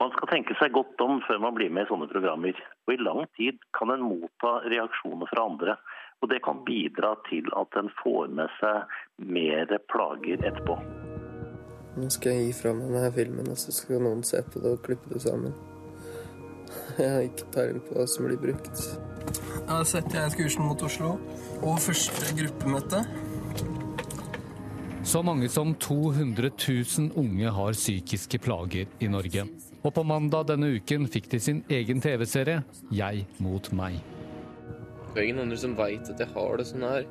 Man 0.00 0.12
skal 0.14 0.30
tenke 0.30 0.54
seg 0.56 0.72
godt 0.72 1.02
om 1.04 1.18
før 1.26 1.42
man 1.44 1.56
blir 1.56 1.72
med 1.72 1.84
i 1.84 1.90
sånne 1.90 2.08
programmer. 2.08 2.56
Og 2.88 2.94
i 2.94 3.02
lang 3.02 3.26
tid 3.36 3.58
kan 3.76 3.92
en 3.92 4.06
motta 4.06 4.54
reaksjoner 4.64 5.28
fra 5.28 5.44
andre. 5.44 5.74
Og 6.24 6.30
det 6.32 6.40
kan 6.44 6.62
bidra 6.64 7.12
til 7.28 7.48
at 7.56 7.76
en 7.76 7.90
får 8.00 8.32
med 8.32 8.48
seg 8.56 9.28
mer 9.36 9.76
plager 9.92 10.40
etterpå. 10.40 10.78
Nå 12.00 12.08
skal 12.14 12.32
jeg 12.32 12.48
gi 12.48 12.56
fra 12.62 12.72
meg 12.76 12.88
denne 12.94 13.12
filmen, 13.12 13.52
og 13.52 13.60
så 13.60 13.74
skal 13.76 14.00
noen 14.00 14.24
se 14.24 14.40
på 14.46 14.62
det 14.62 14.72
og 14.76 14.82
klippe 14.86 15.12
det 15.12 15.20
sammen. 15.26 15.52
Jeg 17.00 17.08
har 17.10 17.24
ikke 17.26 17.48
peiling 17.54 17.80
på 17.84 17.96
hva 17.96 18.04
som 18.08 18.28
blir 18.28 18.40
brukt. 18.40 18.84
Jeg 19.50 19.70
har 19.70 19.86
sett 19.88 20.14
jeg 20.14 20.36
kursen 20.38 20.64
mot 20.64 20.82
Oslo 20.86 21.16
og 21.60 21.80
første 21.82 22.34
gruppemøte. 22.38 23.02
Så 25.06 25.22
mange 25.26 25.48
som 25.50 25.74
200 25.74 26.50
000 26.54 27.10
unge 27.20 27.52
har 27.56 27.76
psykiske 27.76 28.40
plager 28.42 28.86
i 29.00 29.10
Norge. 29.10 29.46
Og 29.80 29.94
på 29.96 30.04
mandag 30.04 30.50
denne 30.50 30.74
uken 30.76 31.08
fikk 31.08 31.30
de 31.32 31.40
sin 31.40 31.64
egen 31.72 32.00
TV-serie 32.04 32.62
'Jeg 32.90 33.26
mot 33.38 33.70
meg'. 33.72 34.02
Det 35.14 35.22
er 35.22 35.26
ingen 35.26 35.40
andre 35.46 35.56
som 35.56 35.74
veit 35.74 36.10
at 36.10 36.18
jeg 36.20 36.28
har 36.28 36.56
det 36.56 36.66
sånn 36.68 36.86
her. 36.86 37.06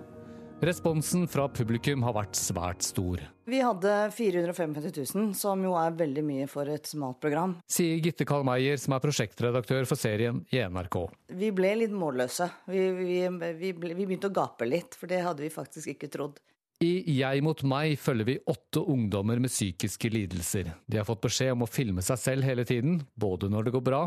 Responsen 0.60 1.24
fra 1.32 1.48
publikum 1.48 2.04
har 2.04 2.14
vært 2.18 2.36
svært 2.36 2.84
stor. 2.84 3.22
Vi 3.48 3.62
hadde 3.64 4.12
455 4.12 5.16
000, 5.16 5.34
som 5.34 5.62
jo 5.64 5.72
er 5.80 5.96
veldig 5.96 6.24
mye 6.28 6.48
for 6.52 6.68
et 6.68 6.86
smalt 6.86 7.22
program. 7.24 7.56
Sier 7.72 8.02
Gitte 8.04 8.28
Karl 8.28 8.44
Meyer, 8.44 8.76
som 8.76 8.94
er 8.94 9.00
prosjektredaktør 9.00 9.88
for 9.88 9.96
serien 9.96 10.44
i 10.52 10.60
NRK. 10.60 10.98
Vi 11.32 11.54
ble 11.56 11.72
litt 11.80 11.96
målløse. 11.96 12.50
Vi, 12.68 12.92
vi, 12.92 13.22
vi, 13.56 13.72
vi 13.72 14.04
begynte 14.04 14.28
å 14.28 14.36
gape 14.36 14.68
litt, 14.68 15.00
for 15.00 15.08
det 15.08 15.24
hadde 15.24 15.46
vi 15.48 15.54
faktisk 15.54 15.96
ikke 15.96 16.12
trodd. 16.12 16.44
I 16.80 17.04
Jeg 17.12 17.42
mot 17.44 17.60
meg 17.68 17.98
følger 18.00 18.24
vi 18.24 18.34
åtte 18.48 18.80
ungdommer 18.80 19.42
med 19.44 19.52
psykiske 19.52 20.08
lidelser. 20.14 20.70
De 20.88 20.96
har 20.96 21.04
fått 21.04 21.26
beskjed 21.26 21.52
om 21.52 21.66
å 21.66 21.68
filme 21.68 22.00
seg 22.00 22.22
selv 22.22 22.48
hele 22.48 22.64
tiden, 22.64 23.02
både 23.20 23.50
når 23.52 23.68
det 23.68 23.74
går 23.74 23.84
bra, 23.84 24.00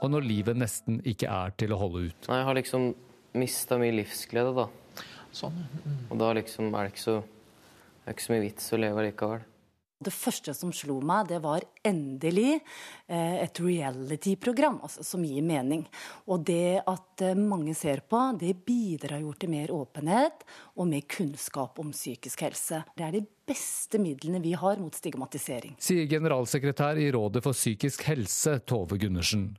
og 0.00 0.06
når 0.14 0.24
livet 0.24 0.56
nesten 0.56 1.02
ikke 1.04 1.28
er 1.28 1.52
til 1.60 1.74
å 1.76 1.80
holde 1.82 2.06
ut. 2.06 2.30
Nei, 2.30 2.38
jeg 2.40 2.48
har 2.48 2.56
liksom 2.56 2.86
mista 3.36 3.76
mye 3.82 3.98
livsglede, 3.98 4.54
da. 4.56 5.04
Sånn, 5.36 5.60
mm. 5.60 5.98
Og 6.08 6.22
da 6.22 6.30
liksom 6.40 6.72
er 6.72 6.88
det 6.88 6.94
ikke 6.94 7.04
så, 7.04 7.18
det 7.20 8.08
er 8.08 8.16
ikke 8.16 8.26
så 8.30 8.32
mye 8.32 8.44
vits 8.46 8.72
å 8.72 8.80
leve 8.80 9.06
likevel. 9.10 9.44
Det 10.04 10.12
første 10.14 10.54
som 10.56 10.72
slo 10.74 10.98
meg, 11.04 11.28
det 11.30 11.40
var 11.44 11.64
endelig 11.86 12.58
eh, 13.08 13.40
et 13.44 13.60
reality-program 13.60 14.80
altså, 14.84 15.04
som 15.06 15.24
gir 15.24 15.44
mening. 15.46 15.86
Og 16.28 16.44
det 16.48 16.82
at 16.90 17.24
eh, 17.24 17.38
mange 17.38 17.74
ser 17.78 18.04
på, 18.08 18.20
det 18.40 18.54
bidrar 18.66 19.22
jo 19.24 19.32
til 19.38 19.52
mer 19.54 19.72
åpenhet 19.74 20.46
og 20.76 20.90
mer 20.90 21.08
kunnskap 21.08 21.80
om 21.82 21.92
psykisk 21.94 22.46
helse. 22.46 22.84
Det 22.96 23.08
er 23.08 23.18
de 23.18 23.24
beste 23.44 24.00
midlene 24.00 24.42
vi 24.44 24.54
har 24.58 24.80
mot 24.80 24.94
stigmatisering. 24.94 25.76
Sier 25.82 26.08
generalsekretær 26.10 27.00
i 27.00 27.10
Rådet 27.14 27.44
for 27.44 27.56
psykisk 27.56 28.06
helse, 28.08 28.58
Tove 28.68 29.00
Gundersen. 29.00 29.52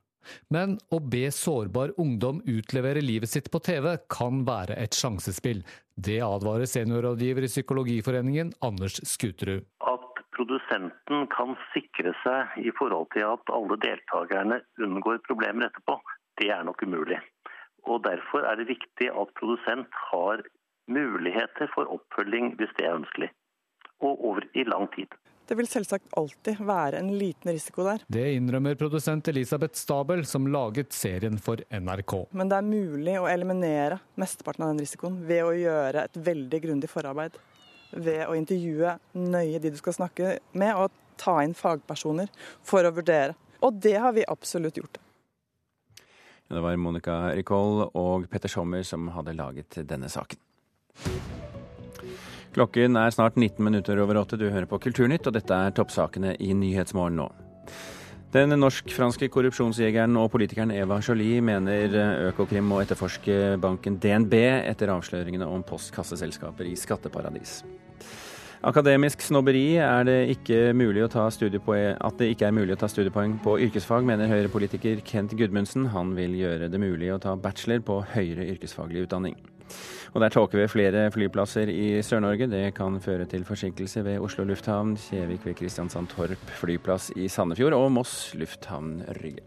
Men 0.54 0.78
å 0.94 1.00
be 1.00 1.28
sårbar 1.34 1.94
ungdom 2.02 2.42
utlevere 2.50 3.04
livet 3.04 3.32
sitt 3.32 3.52
på 3.54 3.62
TV 3.66 3.92
kan 4.12 4.44
være 4.48 4.78
et 4.82 4.98
sjansespill. 4.98 5.64
Det 5.96 6.20
advarer 6.26 6.70
seniorrådgiver 6.70 7.46
i 7.46 7.52
Psykologiforeningen, 7.52 8.54
Anders 8.66 9.00
Skuterud. 9.08 9.68
At 9.86 10.05
produsenten 10.36 11.28
kan 11.34 11.56
sikre 11.74 12.14
seg 12.24 12.60
i 12.68 12.74
forhold 12.80 13.10
til 13.16 13.26
at 13.28 13.54
alle 13.58 13.80
deltakerne 13.84 14.60
unngår 14.82 15.24
problemer 15.28 15.70
etterpå, 15.70 15.98
det 16.42 16.52
er 16.52 16.66
nok 16.68 16.84
umulig. 16.84 17.20
Og 17.86 18.04
Derfor 18.04 18.48
er 18.50 18.58
det 18.60 18.72
viktig 18.72 19.12
at 19.12 19.36
produsent 19.40 20.00
har 20.12 20.44
muligheter 20.92 21.70
for 21.74 21.90
oppfølging 21.98 22.56
hvis 22.60 22.74
det 22.78 22.88
er 22.88 22.98
ønskelig, 23.00 23.30
og 24.02 24.26
over 24.30 24.48
i 24.54 24.66
lang 24.68 24.90
tid. 24.96 25.14
Det 25.46 25.54
vil 25.60 25.68
selvsagt 25.70 26.16
alltid 26.18 26.58
være 26.66 26.98
en 26.98 27.12
liten 27.20 27.52
risiko 27.54 27.84
der. 27.86 28.02
Det 28.10 28.24
innrømmer 28.34 28.78
produsent 28.80 29.28
Elisabeth 29.30 29.78
Stabel, 29.78 30.24
som 30.26 30.48
laget 30.50 30.94
serien 30.94 31.38
for 31.38 31.62
NRK. 31.70 32.16
Men 32.34 32.50
det 32.50 32.58
er 32.58 32.66
mulig 32.66 33.18
å 33.22 33.28
eliminere 33.30 34.00
mesteparten 34.18 34.66
av 34.66 34.74
den 34.74 34.82
risikoen 34.82 35.20
ved 35.30 35.44
å 35.46 35.54
gjøre 35.54 36.08
et 36.10 36.18
veldig 36.18 36.62
grundig 36.66 36.90
forarbeid. 36.90 37.38
Ved 37.92 38.26
å 38.28 38.36
intervjue 38.36 38.98
nøye 39.14 39.62
de 39.62 39.72
du 39.72 39.78
skal 39.80 39.96
snakke 39.96 40.38
med, 40.54 40.76
og 40.76 40.92
ta 41.22 41.38
inn 41.44 41.56
fagpersoner 41.56 42.32
for 42.66 42.86
å 42.86 42.94
vurdere. 42.96 43.36
Og 43.64 43.78
det 43.82 43.96
har 44.02 44.16
vi 44.16 44.26
absolutt 44.28 44.78
gjort. 44.78 45.00
Det 46.48 46.62
var 46.62 46.78
Monica 46.78 47.32
Ricoll 47.34 47.88
og 47.88 48.28
Petter 48.30 48.52
Sommer 48.52 48.84
som 48.86 49.08
hadde 49.16 49.34
laget 49.34 49.80
denne 49.90 50.10
saken. 50.12 50.42
Klokken 52.56 52.96
er 52.96 53.12
snart 53.12 53.36
19 53.36 53.64
minutter 53.66 54.00
over 54.00 54.22
åtte. 54.22 54.38
Du 54.38 54.46
hører 54.48 54.70
på 54.70 54.80
Kulturnytt, 54.80 55.26
og 55.28 55.34
dette 55.36 55.56
er 55.56 55.74
toppsakene 55.76 56.36
i 56.40 56.54
Nyhetsmorgen 56.56 57.18
nå. 57.20 57.26
Den 58.36 58.52
norsk-franske 58.60 59.30
korrupsjonsjegeren 59.32 60.18
og 60.20 60.26
politikeren 60.34 60.74
Eva 60.76 60.98
Jolie 61.00 61.40
mener 61.40 61.94
Økokrim 62.34 62.66
må 62.68 62.82
etterforske 62.84 63.56
banken 63.64 63.96
DNB 64.04 64.36
etter 64.58 64.92
avsløringene 64.92 65.48
om 65.48 65.64
postkasseselskaper 65.64 66.68
i 66.68 66.74
skatteparadis. 66.76 67.62
Akademisk 68.68 69.24
snobberi 69.24 69.78
er 69.80 70.04
det 70.10 70.18
ikke 70.36 70.74
mulig 70.76 71.06
å 71.06 71.10
ta 71.16 71.30
at 71.30 72.20
det 72.20 72.32
ikke 72.34 72.50
er 72.50 72.60
mulig 72.60 72.76
å 72.76 72.82
ta 72.84 72.92
studiepoeng 72.92 73.40
på 73.40 73.56
yrkesfag, 73.70 74.04
mener 74.04 74.28
Høyre-politiker 74.28 75.00
Kent 75.08 75.38
Gudmundsen. 75.40 75.88
Han 75.96 76.12
vil 76.20 76.36
gjøre 76.36 76.68
det 76.68 76.82
mulig 76.82 77.14
å 77.16 77.22
ta 77.24 77.38
bachelor 77.40 77.88
på 77.88 78.02
høyere 78.18 78.52
yrkesfaglig 78.52 79.08
utdanning. 79.08 79.40
Og 80.16 80.22
der 80.24 80.32
tåker 80.32 80.62
vi 80.62 80.68
flere 80.72 81.10
flyplasser 81.12 81.68
i 81.72 82.00
Sør-Norge. 82.06 82.48
Det 82.48 82.70
kan 82.78 83.02
føre 83.04 83.28
til 83.28 83.44
forsinkelser 83.48 84.06
ved 84.08 84.24
Oslo 84.24 84.46
lufthavn, 84.48 84.96
Kjevik 84.96 85.44
ved 85.44 85.58
Kristiansand 85.60 86.08
Torp 86.14 86.56
flyplass 86.62 87.10
i 87.20 87.28
Sandefjord 87.28 87.76
og 87.76 87.90
Moss 87.98 88.32
lufthavn 88.40 89.02
Rygge. 89.20 89.44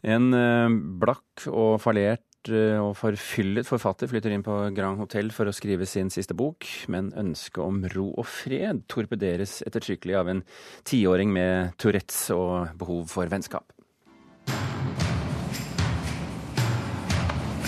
En 0.00 0.32
eh, 0.36 0.76
blakk 1.00 1.48
og 1.48 1.80
fallert 1.82 2.52
eh, 2.52 2.78
og 2.80 2.94
forfyllet 2.96 3.68
forfatter 3.68 4.08
flytter 4.08 4.32
inn 4.36 4.44
på 4.44 4.56
Grand 4.76 5.00
Hotell 5.00 5.32
for 5.32 5.48
å 5.48 5.56
skrive 5.56 5.88
sin 5.88 6.12
siste 6.12 6.36
bok, 6.36 6.68
men 6.92 7.12
ønsket 7.20 7.60
om 7.64 7.82
ro 7.96 8.08
og 8.14 8.28
fred 8.28 8.84
torpederes 8.88 9.60
ettertrykkelig 9.68 10.16
av 10.20 10.32
en 10.32 10.44
tiåring 10.88 11.32
med 11.36 11.76
Tourettes 11.80 12.26
og 12.36 12.72
behov 12.80 13.08
for 13.12 13.32
vennskap. 13.32 13.79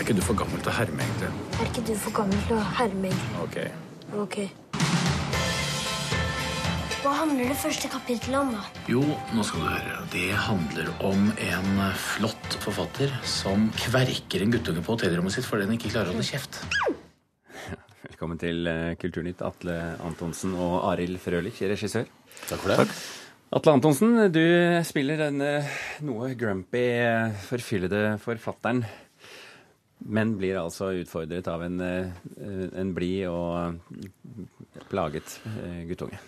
Er 0.03 0.09
ikke 0.09 0.19
du 0.19 0.25
for 0.27 0.35
gammel 0.35 0.59
til 0.59 0.67
å 0.67 0.73
herme, 0.75 1.05
egentlig? 1.05 1.29
Er 1.63 1.69
ikke 1.69 1.83
du 1.87 1.91
for 2.03 2.15
gammel 2.17 2.41
til 2.49 2.57
å 2.59 2.63
herme, 2.75 3.11
egentlig? 3.13 3.37
Ok. 3.39 3.59
Ok. 4.19 4.37
Hva 7.05 7.13
handler 7.21 7.53
det 7.53 7.59
første 7.61 7.91
kapittelet 7.93 8.35
om, 8.41 8.49
da? 8.57 8.65
Jo, 8.91 9.05
nå 9.31 9.45
skal 9.47 9.63
du 9.63 9.69
høre. 9.69 10.01
Det 10.11 10.25
handler 10.49 10.91
om 11.07 11.29
en 11.31 11.79
flott 11.95 12.57
forfatter 12.65 13.15
som 13.23 13.69
kverker 13.79 14.43
en 14.43 14.57
guttunge 14.57 14.83
på 14.83 14.97
hotellrommet 14.97 15.37
sitt 15.37 15.47
fordi 15.47 15.69
den 15.69 15.79
ikke 15.79 15.93
klarer 15.95 16.11
å 16.11 16.17
holde 16.17 16.27
kjeft. 16.27 16.59
Velkommen 18.09 18.43
til 18.43 18.67
eh, 18.73 18.97
Kulturnytt, 18.99 19.47
Atle 19.47 19.79
Antonsen 20.03 20.59
og 20.59 20.81
Arild 20.89 21.23
Frølich, 21.23 21.63
regissør. 21.77 22.11
Takk 22.49 22.59
for 22.59 22.75
det. 22.75 22.81
Takk. 22.83 22.99
Atle 23.55 23.79
Antonsen, 23.79 24.19
du 24.35 24.43
spiller 24.83 25.29
denne 25.29 25.55
noe 26.03 26.35
grumpy, 26.35 26.89
forfyllede 27.47 28.17
forfatteren 28.27 28.83
men 30.05 30.37
blir 30.39 30.61
altså 30.61 30.93
utfordret 31.03 31.49
av 31.51 31.65
en, 31.65 31.81
eh, 31.81 32.69
en 32.79 32.93
blid 32.97 33.27
og 33.31 33.79
plaget 34.91 35.39
eh, 35.49 35.83
guttunge. 35.91 36.21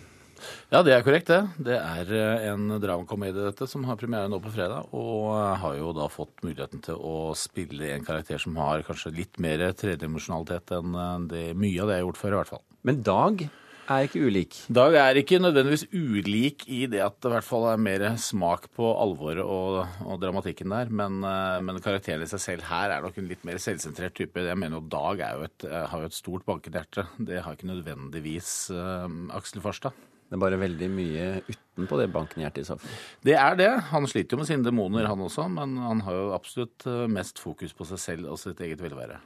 Ja, 0.69 0.81
det 0.83 0.93
er 0.93 1.03
korrekt, 1.05 1.29
det. 1.31 1.41
Det 1.69 1.77
er 1.79 2.11
eh, 2.13 2.47
en 2.51 2.77
dramakomedie 2.81 3.47
dette 3.47 3.67
som 3.71 3.85
har 3.87 3.97
premiere 3.99 4.29
nå 4.31 4.39
på 4.43 4.53
fredag. 4.53 4.91
Og 4.95 5.31
har 5.61 5.77
jo 5.79 5.93
da 5.95 6.07
fått 6.11 6.43
muligheten 6.45 6.83
til 6.85 6.99
å 6.99 7.33
spille 7.37 7.93
en 7.95 8.05
karakter 8.05 8.41
som 8.41 8.57
har 8.61 8.85
kanskje 8.87 9.15
litt 9.15 9.39
mer 9.41 9.63
tredimensjonalitet 9.77 10.75
enn 10.77 11.29
det 11.31 11.47
mye 11.57 11.81
av 11.81 11.89
det 11.89 11.99
jeg 11.99 12.03
har 12.03 12.09
gjort 12.09 12.23
før, 12.23 12.35
i 12.35 12.41
hvert 12.41 12.55
fall. 12.55 12.65
Men 12.85 13.05
Dag 13.05 13.47
er 13.91 14.05
ikke 14.07 14.21
ulik? 14.25 14.55
Dag 14.73 14.95
er 14.97 15.17
ikke 15.19 15.39
nødvendigvis 15.41 15.85
ulik 15.93 16.65
i 16.71 16.85
det 16.89 17.01
at 17.05 17.17
det 17.21 17.29
i 17.29 17.33
hvert 17.35 17.47
fall 17.47 17.67
er 17.69 17.81
mer 17.81 18.05
smak 18.21 18.67
på 18.75 18.87
alvoret 19.01 19.43
og, 19.43 19.83
og 20.05 20.21
dramatikken 20.21 20.73
der. 20.73 20.89
Men, 20.89 21.19
eh, 21.25 21.59
men, 21.65 21.81
karakteren 21.83 22.23
i 22.25 22.29
seg 22.29 22.41
selv 22.41 22.65
her 22.69 22.95
er 22.95 23.05
nok 23.05 23.19
en 23.21 23.29
litt 23.29 23.45
mer 23.47 23.61
selvsentrert 23.61 24.17
type. 24.17 24.41
Jeg 24.41 24.59
mener 24.61 24.79
jo 24.79 24.89
Dag 24.95 25.21
jo 25.21 25.45
et, 25.45 25.67
eh, 25.67 25.85
har 25.91 26.03
jo 26.03 26.09
et 26.09 26.17
stort 26.17 26.47
bankende 26.47 26.81
hjerte. 26.81 27.05
Det 27.29 27.43
har 27.45 27.57
ikke 27.57 27.69
nødvendigvis 27.69 28.51
uh, 28.73 29.05
Aksel 29.37 29.61
Farstad. 29.63 29.93
Det 30.25 30.37
er 30.37 30.41
bare 30.41 30.57
veldig 30.57 30.89
mye 30.89 31.27
utenpå 31.45 31.99
det 32.01 32.09
bankende 32.13 32.47
hjertet 32.47 32.63
i 32.63 32.69
så 32.71 32.79
fall. 32.81 32.97
Det 33.27 33.37
er 33.37 33.59
det. 33.59 33.69
Han 33.91 34.09
sliter 34.09 34.33
jo 34.33 34.41
med 34.41 34.49
sine 34.49 34.65
demoner, 34.65 35.05
han 35.11 35.21
også. 35.21 35.45
Men 35.53 35.77
han 35.83 36.01
har 36.07 36.17
jo 36.17 36.33
absolutt 36.33 36.87
mest 37.13 37.41
fokus 37.43 37.77
på 37.77 37.85
seg 37.91 38.01
selv 38.01 38.33
og 38.33 38.41
sitt 38.41 38.63
eget 38.65 38.81
velvære. 38.81 39.21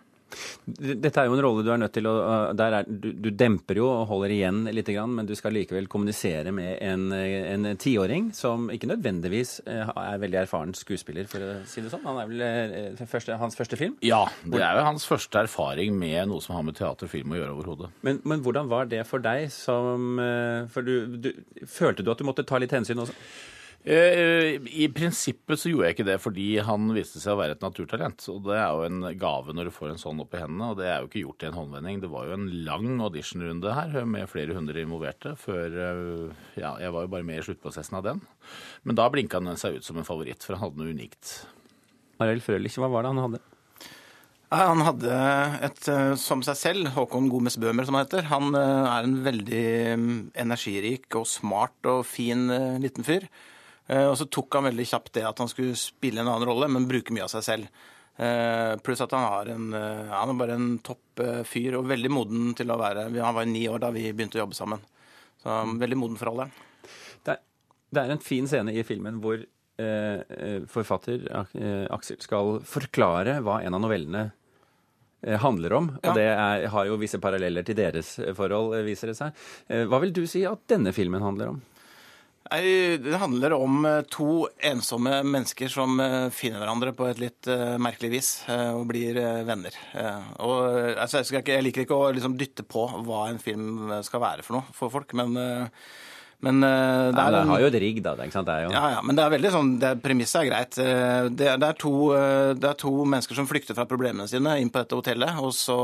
Dette 0.66 1.22
er 1.22 1.30
jo 1.30 1.36
en 1.38 1.44
rolle 1.44 1.66
du 1.66 1.72
er 1.74 1.82
nødt 1.82 1.94
til 1.96 2.08
å 2.10 2.16
er, 2.54 2.78
du, 2.88 3.10
du, 3.18 3.30
demper 3.36 3.80
jo 3.82 3.88
og 3.90 4.08
holder 4.12 4.34
igjen 4.36 4.62
litt, 4.74 4.92
men 5.10 5.28
du 5.28 5.36
skal 5.38 5.56
likevel 5.56 5.90
kommunisere 5.92 6.54
med 6.56 6.78
en, 6.86 7.70
tiåring 7.80 8.30
som 8.36 8.70
ikke 8.74 8.90
nødvendigvis 8.90 9.60
eh, 9.70 9.90
er 9.90 10.22
veldig 10.22 10.42
erfaren 10.44 10.74
skuespiller, 10.78 11.28
for 11.30 11.44
å 11.46 11.52
si 11.70 11.84
det 11.84 11.92
sånn. 11.94 12.06
Han 12.08 12.22
er 12.22 12.32
vel 12.32 12.46
eh, 12.46 13.04
første, 13.10 13.38
hans 13.42 13.58
første 13.58 13.80
film? 13.80 13.98
Ja, 14.06 14.24
det 14.44 14.62
er 14.64 14.80
jo 14.80 14.88
hans 14.88 15.08
første 15.10 15.44
erfaring 15.46 15.96
med 16.00 16.32
noe 16.32 16.44
som 16.44 16.58
har 16.58 16.66
med 16.68 16.78
teater 16.80 17.10
og 17.10 17.14
film 17.14 17.36
å 17.36 17.40
gjøre 17.40 17.56
overhodet. 17.56 17.94
Men, 18.06 18.22
men, 18.24 18.44
hvordan 18.46 18.70
var 18.72 18.90
det 18.92 19.04
for 19.10 19.24
deg 19.24 19.50
som 19.54 20.20
eh, 20.22 20.68
For 20.74 20.86
du, 20.86 21.20
du, 21.22 21.32
følte 21.70 22.06
du 22.06 22.12
at 22.14 22.22
du 22.22 22.28
måtte 22.28 22.48
ta 22.48 22.60
litt 22.62 22.74
hensyn 22.76 23.02
også? 23.06 23.16
Eh, 23.80 24.60
I 24.60 24.90
prinsippet 24.92 25.56
så 25.60 25.70
gjorde 25.72 25.88
jeg 25.88 25.96
ikke 25.96 26.06
det 26.10 26.18
fordi 26.20 26.48
han 26.68 26.90
viste 26.92 27.22
seg 27.24 27.32
å 27.32 27.40
være 27.40 27.56
et 27.56 27.64
naturtalent. 27.64 28.26
Og 28.32 28.42
det 28.50 28.58
er 28.60 28.74
jo 28.76 28.88
en 28.90 29.06
gave 29.20 29.54
når 29.56 29.70
du 29.70 29.76
får 29.76 29.94
en 29.94 30.02
sånn 30.02 30.20
opp 30.20 30.36
i 30.36 30.42
hendene, 30.42 30.72
og 30.74 30.82
det 30.82 30.90
er 30.90 30.98
jo 31.00 31.08
ikke 31.08 31.24
gjort 31.24 31.46
i 31.46 31.48
en 31.50 31.56
håndvending. 31.56 32.02
Det 32.04 32.10
var 32.12 32.28
jo 32.28 32.36
en 32.36 32.50
lang 32.66 32.90
auditionrunde 33.06 33.76
her 33.78 33.96
med 34.04 34.28
flere 34.32 34.58
hundre 34.58 34.84
involverte 34.84 35.36
før 35.40 35.78
eh, 35.86 36.42
Ja, 36.60 36.74
jeg 36.82 36.92
var 36.96 37.06
jo 37.06 37.14
bare 37.16 37.28
med 37.28 37.40
i 37.40 37.46
sluttprosessen 37.46 38.00
av 38.02 38.10
den. 38.10 38.20
Men 38.84 39.00
da 39.00 39.08
blinka 39.12 39.40
han 39.40 39.60
seg 39.60 39.80
ut 39.80 39.88
som 39.88 40.00
en 40.00 40.08
favoritt, 40.08 40.44
for 40.44 40.58
han 40.58 40.68
hadde 40.68 40.82
noe 40.82 40.98
unikt. 40.98 41.38
Arild 42.20 42.44
Frølich, 42.44 42.76
hva 42.82 42.90
var 42.92 43.06
det 43.06 43.14
han 43.14 43.24
hadde? 43.30 43.46
Han 44.50 44.82
hadde 44.82 45.20
et, 45.70 45.80
eh, 45.94 46.16
som 46.20 46.44
seg 46.44 46.58
selv, 46.60 46.90
Håkon 46.98 47.30
Gomes 47.32 47.56
Bøhmer 47.62 47.88
som 47.88 47.96
han 47.96 48.04
heter. 48.04 48.28
Han 48.28 48.52
er 48.60 49.08
en 49.08 49.16
veldig 49.24 49.64
mm, 50.02 50.20
energirik 50.44 51.16
og 51.16 51.30
smart 51.32 51.88
og 51.88 52.04
fin 52.10 52.50
liten 52.84 53.08
fyr. 53.08 53.30
Eh, 53.90 54.06
og 54.06 54.18
så 54.20 54.28
tok 54.30 54.60
han 54.60 54.68
veldig 54.70 54.86
kjapt 54.86 55.16
det 55.18 55.26
at 55.26 55.42
han 55.42 55.50
skulle 55.50 55.78
spille 55.80 56.22
en 56.22 56.30
annen 56.30 56.48
rolle, 56.50 56.70
men 56.72 56.88
bruke 56.90 57.14
mye 57.16 57.26
av 57.26 57.34
seg 57.34 57.46
selv. 57.46 57.84
Eh, 58.20 58.74
pluss 58.86 59.02
at 59.02 59.16
han, 59.16 59.26
har 59.32 59.52
en, 59.56 59.70
eh, 59.74 60.10
han 60.14 60.34
er 60.34 60.40
bare 60.40 60.58
en 60.60 60.72
topp 60.86 61.24
fyr 61.48 61.80
og 61.80 61.88
veldig 61.90 62.10
moden 62.12 62.52
til 62.56 62.70
å 62.72 62.78
være 62.80 63.10
Han 63.12 63.36
var 63.36 63.48
ni 63.48 63.66
år 63.68 63.82
da 63.84 63.90
vi 63.96 64.06
begynte 64.12 64.38
å 64.38 64.44
jobbe 64.46 64.58
sammen. 64.58 64.84
Så 65.40 65.56
veldig 65.80 65.98
moden 66.00 66.20
for 66.20 66.32
alderen. 66.32 66.52
Det, 67.26 67.38
det 67.92 68.04
er 68.04 68.14
en 68.14 68.24
fin 68.24 68.48
scene 68.48 68.76
i 68.76 68.84
filmen 68.88 69.22
hvor 69.24 69.40
eh, 69.40 70.60
forfatter 70.72 71.26
Aksel 71.92 72.20
skal 72.24 72.60
forklare 72.68 73.40
hva 73.44 73.62
en 73.64 73.76
av 73.76 73.84
novellene 73.84 74.30
handler 75.44 75.76
om. 75.76 75.90
Ja. 75.98 76.12
Og 76.12 76.16
det 76.16 76.28
er, 76.30 76.68
har 76.72 76.86
jo 76.88 77.00
visse 77.00 77.20
paralleller 77.20 77.66
til 77.68 77.76
deres 77.76 78.14
forhold, 78.38 78.78
viser 78.88 79.12
det 79.12 79.18
seg. 79.18 79.42
Hva 79.92 80.00
vil 80.00 80.14
du 80.16 80.22
si 80.32 80.46
at 80.48 80.62
denne 80.72 80.94
filmen 80.96 81.24
handler 81.24 81.52
om? 81.56 81.60
Det 82.50 83.18
handler 83.22 83.54
om 83.54 83.86
eh, 83.86 84.02
to 84.10 84.48
ensomme 84.58 85.20
mennesker 85.24 85.70
som 85.70 86.00
eh, 86.02 86.30
finner 86.34 86.64
hverandre 86.64 86.96
på 86.98 87.06
et 87.06 87.20
litt 87.22 87.50
uh, 87.52 87.78
merkelig 87.78 88.10
vis 88.10 88.30
og 88.50 88.88
blir 88.90 89.18
venner. 89.46 89.76
Og, 90.42 90.64
altså, 90.98 91.20
jeg, 91.20 91.44
ikke, 91.44 91.54
jeg, 91.54 91.66
liker 91.68 91.84
ikke 91.86 91.98
å 91.98 92.12
liksom, 92.16 92.38
dytte 92.40 92.66
på 92.66 92.88
hva 93.06 93.28
en 93.30 93.42
film 93.42 93.92
skal 94.06 94.24
være 94.24 94.46
for 94.46 94.58
noe 94.58 94.76
for 94.76 94.94
folk, 94.94 95.14
men 95.18 95.36
men 96.40 96.62
det, 96.64 96.70
ja, 97.20 97.32
det 97.36 97.40
har 97.50 97.60
jo 97.60 97.68
et 97.68 97.76
rigg, 97.84 97.98
da. 98.00 98.14
ikke 98.24 98.32
sant? 98.38 98.48
Det 98.48 98.54
er 98.54 98.62
jo... 98.64 98.70
Ja, 98.72 98.84
ja, 98.94 99.00
men 99.04 99.18
det 99.18 99.26
er 99.26 99.34
veldig 99.34 99.50
sånn, 99.52 99.74
premisset 100.00 100.40
er 100.40 100.48
greit. 100.48 100.78
Det, 101.36 101.50
er 101.52 101.76
to, 101.76 101.92
det, 102.56 102.70
er 102.70 102.80
to, 102.80 102.94
mennesker 103.04 103.36
som 103.36 103.50
flykter 103.50 103.76
fra 103.76 103.84
problemene 103.90 104.24
sine 104.32 104.56
inn 104.64 104.72
på 104.72 104.80
dette 104.80 104.96
hotellet, 104.96 105.36
og 105.44 105.52
så 105.58 105.76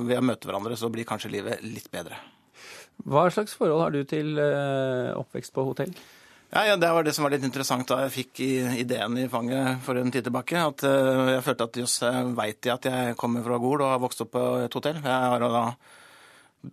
ved 0.00 0.16
å 0.16 0.24
møte 0.24 0.48
hverandre 0.48 0.80
så 0.80 0.88
blir 0.88 1.04
kanskje 1.08 1.34
livet 1.36 1.60
litt 1.60 1.92
bedre. 1.92 2.16
Hva 3.06 3.28
slags 3.30 3.54
forhold 3.58 3.84
har 3.84 3.94
du 3.94 4.02
til 4.08 4.38
oppvekst 4.38 5.54
på 5.54 5.64
hotell? 5.68 5.92
Ja, 6.48 6.64
ja, 6.64 6.76
Det 6.80 6.88
var 6.88 7.04
det 7.04 7.12
som 7.12 7.26
var 7.26 7.34
litt 7.34 7.44
interessant 7.44 7.88
da 7.90 8.00
jeg 8.06 8.14
fikk 8.14 8.40
ideen 8.80 9.18
i 9.20 9.28
fanget 9.28 9.82
for 9.84 10.00
en 10.00 10.10
tid 10.10 10.24
tilbake. 10.24 10.56
At 10.56 10.82
jeg 10.82 11.44
følte 11.44 11.68
at 11.68 11.78
jøss, 11.82 11.96
veit 12.38 12.64
jeg 12.64 12.74
at 12.74 12.88
jeg 12.88 13.16
kommer 13.20 13.44
fra 13.44 13.58
Gol 13.60 13.84
og 13.84 13.92
har 13.92 14.00
vokst 14.02 14.24
opp 14.24 14.32
på 14.32 14.44
et 14.64 14.78
hotell. 14.80 14.96
Jeg 15.04 15.32
har 15.32 15.44
da 15.44 15.64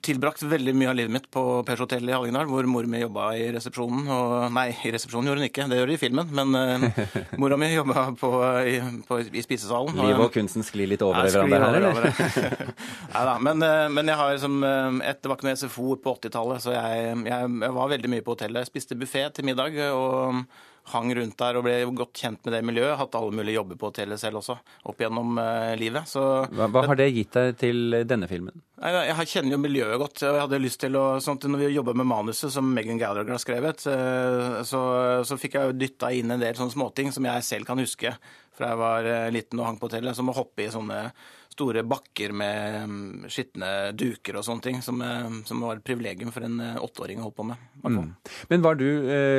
tilbrakt 0.03 0.43
veldig 0.43 0.73
mye 0.75 0.89
av 0.91 0.97
livet 0.97 1.13
mitt 1.13 1.25
på 1.31 1.41
Pers 1.67 1.81
hotell 1.83 2.09
i 2.09 2.13
Hallingdal, 2.15 2.49
hvor 2.49 2.67
mor 2.69 2.87
mi 2.89 2.99
jobba 3.01 3.29
i 3.37 3.47
resepsjonen. 3.55 4.07
Og, 4.11 4.35
nei, 4.55 4.67
i 4.85 4.91
resepsjonen 4.95 5.29
gjorde 5.29 5.43
hun 5.43 5.49
ikke, 5.49 5.67
det 5.71 5.79
gjør 5.79 5.91
hun 5.91 5.95
i 5.95 6.01
filmen, 6.01 6.33
men 6.35 6.59
uh, 6.59 6.99
mora 7.41 7.59
mi 7.61 7.71
jobba 7.71 8.05
på, 8.19 8.31
i, 8.67 8.75
på, 9.07 9.21
i, 9.25 9.45
spisesalen. 9.45 9.95
Livet 10.01 10.27
og 10.27 10.35
kunsten 10.35 10.65
sklir 10.67 10.91
litt 10.91 11.05
over 11.05 11.27
i 11.27 11.33
hverandre 11.33 11.61
her, 11.63 11.79
eller? 11.79 12.61
nei 13.15 13.25
da, 13.31 13.35
men, 13.47 13.65
uh, 13.65 13.87
men, 13.93 14.13
jeg 14.13 14.19
har 14.21 14.35
liksom 14.35 14.61
Det 14.61 15.29
var 15.29 15.37
ikke 15.37 15.49
noe 15.49 15.59
SFO 15.59 15.97
på 16.01 16.15
80-tallet, 16.19 16.63
så 16.63 16.75
jeg, 16.75 17.17
jeg, 17.29 17.51
jeg, 17.65 17.75
var 17.79 17.91
veldig 17.95 18.15
mye 18.15 18.25
på 18.25 18.35
hotellet. 18.35 18.63
Jeg 18.63 18.73
spiste 18.73 18.99
buffé 18.99 19.27
til 19.35 19.47
middag. 19.47 19.77
og 19.95 20.45
hang 20.93 21.09
rundt 21.17 21.37
der 21.39 21.57
og 21.57 21.65
ble 21.65 21.75
godt 21.97 22.19
kjent 22.19 22.45
med 22.45 22.53
det 22.53 22.61
miljøet. 22.65 22.97
Hatt 22.99 23.17
alle 23.17 23.33
mulige 23.33 23.57
jobber 23.57 23.79
på 23.79 23.89
hotellet 23.89 24.21
selv 24.21 24.41
også, 24.41 24.57
opp 24.85 25.01
gjennom 25.01 25.39
uh, 25.39 25.73
livet. 25.79 26.05
Så, 26.09 26.21
hva, 26.51 26.69
hva, 26.69 26.85
har 26.91 26.99
det 26.99 27.09
gitt 27.15 27.33
deg 27.33 27.57
til 27.61 27.99
denne 28.05 28.29
filmen? 28.29 28.61
Jeg, 28.75 29.27
kjenner 29.31 29.55
jo 29.55 29.61
miljøet 29.63 29.97
godt. 30.01 30.21
og 30.21 30.35
jeg 30.35 30.43
hadde 30.43 30.61
lyst 30.61 30.81
til 30.83 30.97
å, 30.99 31.05
sånn 31.23 31.39
Når 31.47 31.63
vi 31.63 31.69
jobba 31.73 31.95
med 31.95 32.09
manuset 32.09 32.53
som 32.53 32.67
Megan 32.75 32.99
Gallagher 33.01 33.33
har 33.33 33.41
skrevet, 33.41 33.87
uh, 33.89 34.61
så, 34.67 34.81
så, 35.25 35.39
fikk 35.41 35.57
jeg 35.57 35.71
jo 35.71 35.79
dytta 35.79 36.11
inn 36.13 36.35
en 36.35 36.43
del 36.43 36.57
sånne 36.59 36.75
småting 36.75 37.13
som 37.15 37.25
jeg 37.25 37.47
selv 37.47 37.69
kan 37.69 37.81
huske 37.81 38.13
fra 38.55 38.71
jeg 38.71 38.79
var 38.79 39.09
uh, 39.09 39.31
liten 39.33 39.59
og 39.59 39.69
hang 39.71 39.81
på 39.81 39.89
hotellet. 39.89 40.17
Som 40.17 40.29
å 40.29 40.37
hoppe 40.37 40.67
i 40.67 40.71
sånne 40.73 41.07
store 41.55 41.85
bakker 41.87 42.33
med 42.35 42.81
um, 42.83 42.97
skitne 43.31 43.93
duker 43.95 44.37
og 44.37 44.43
sånne 44.45 44.65
ting, 44.65 44.81
som, 44.83 44.99
som, 45.47 45.61
var 45.63 45.79
et 45.79 45.85
privilegium 45.87 46.33
for 46.35 46.43
en 46.43 46.59
åtteåring 46.59 47.21
å 47.21 47.29
holde 47.29 47.37
på 47.37 47.45
med. 47.47 47.69
Mm. 47.85 48.09
Men 48.51 48.65
var 48.65 48.75
du 48.75 48.89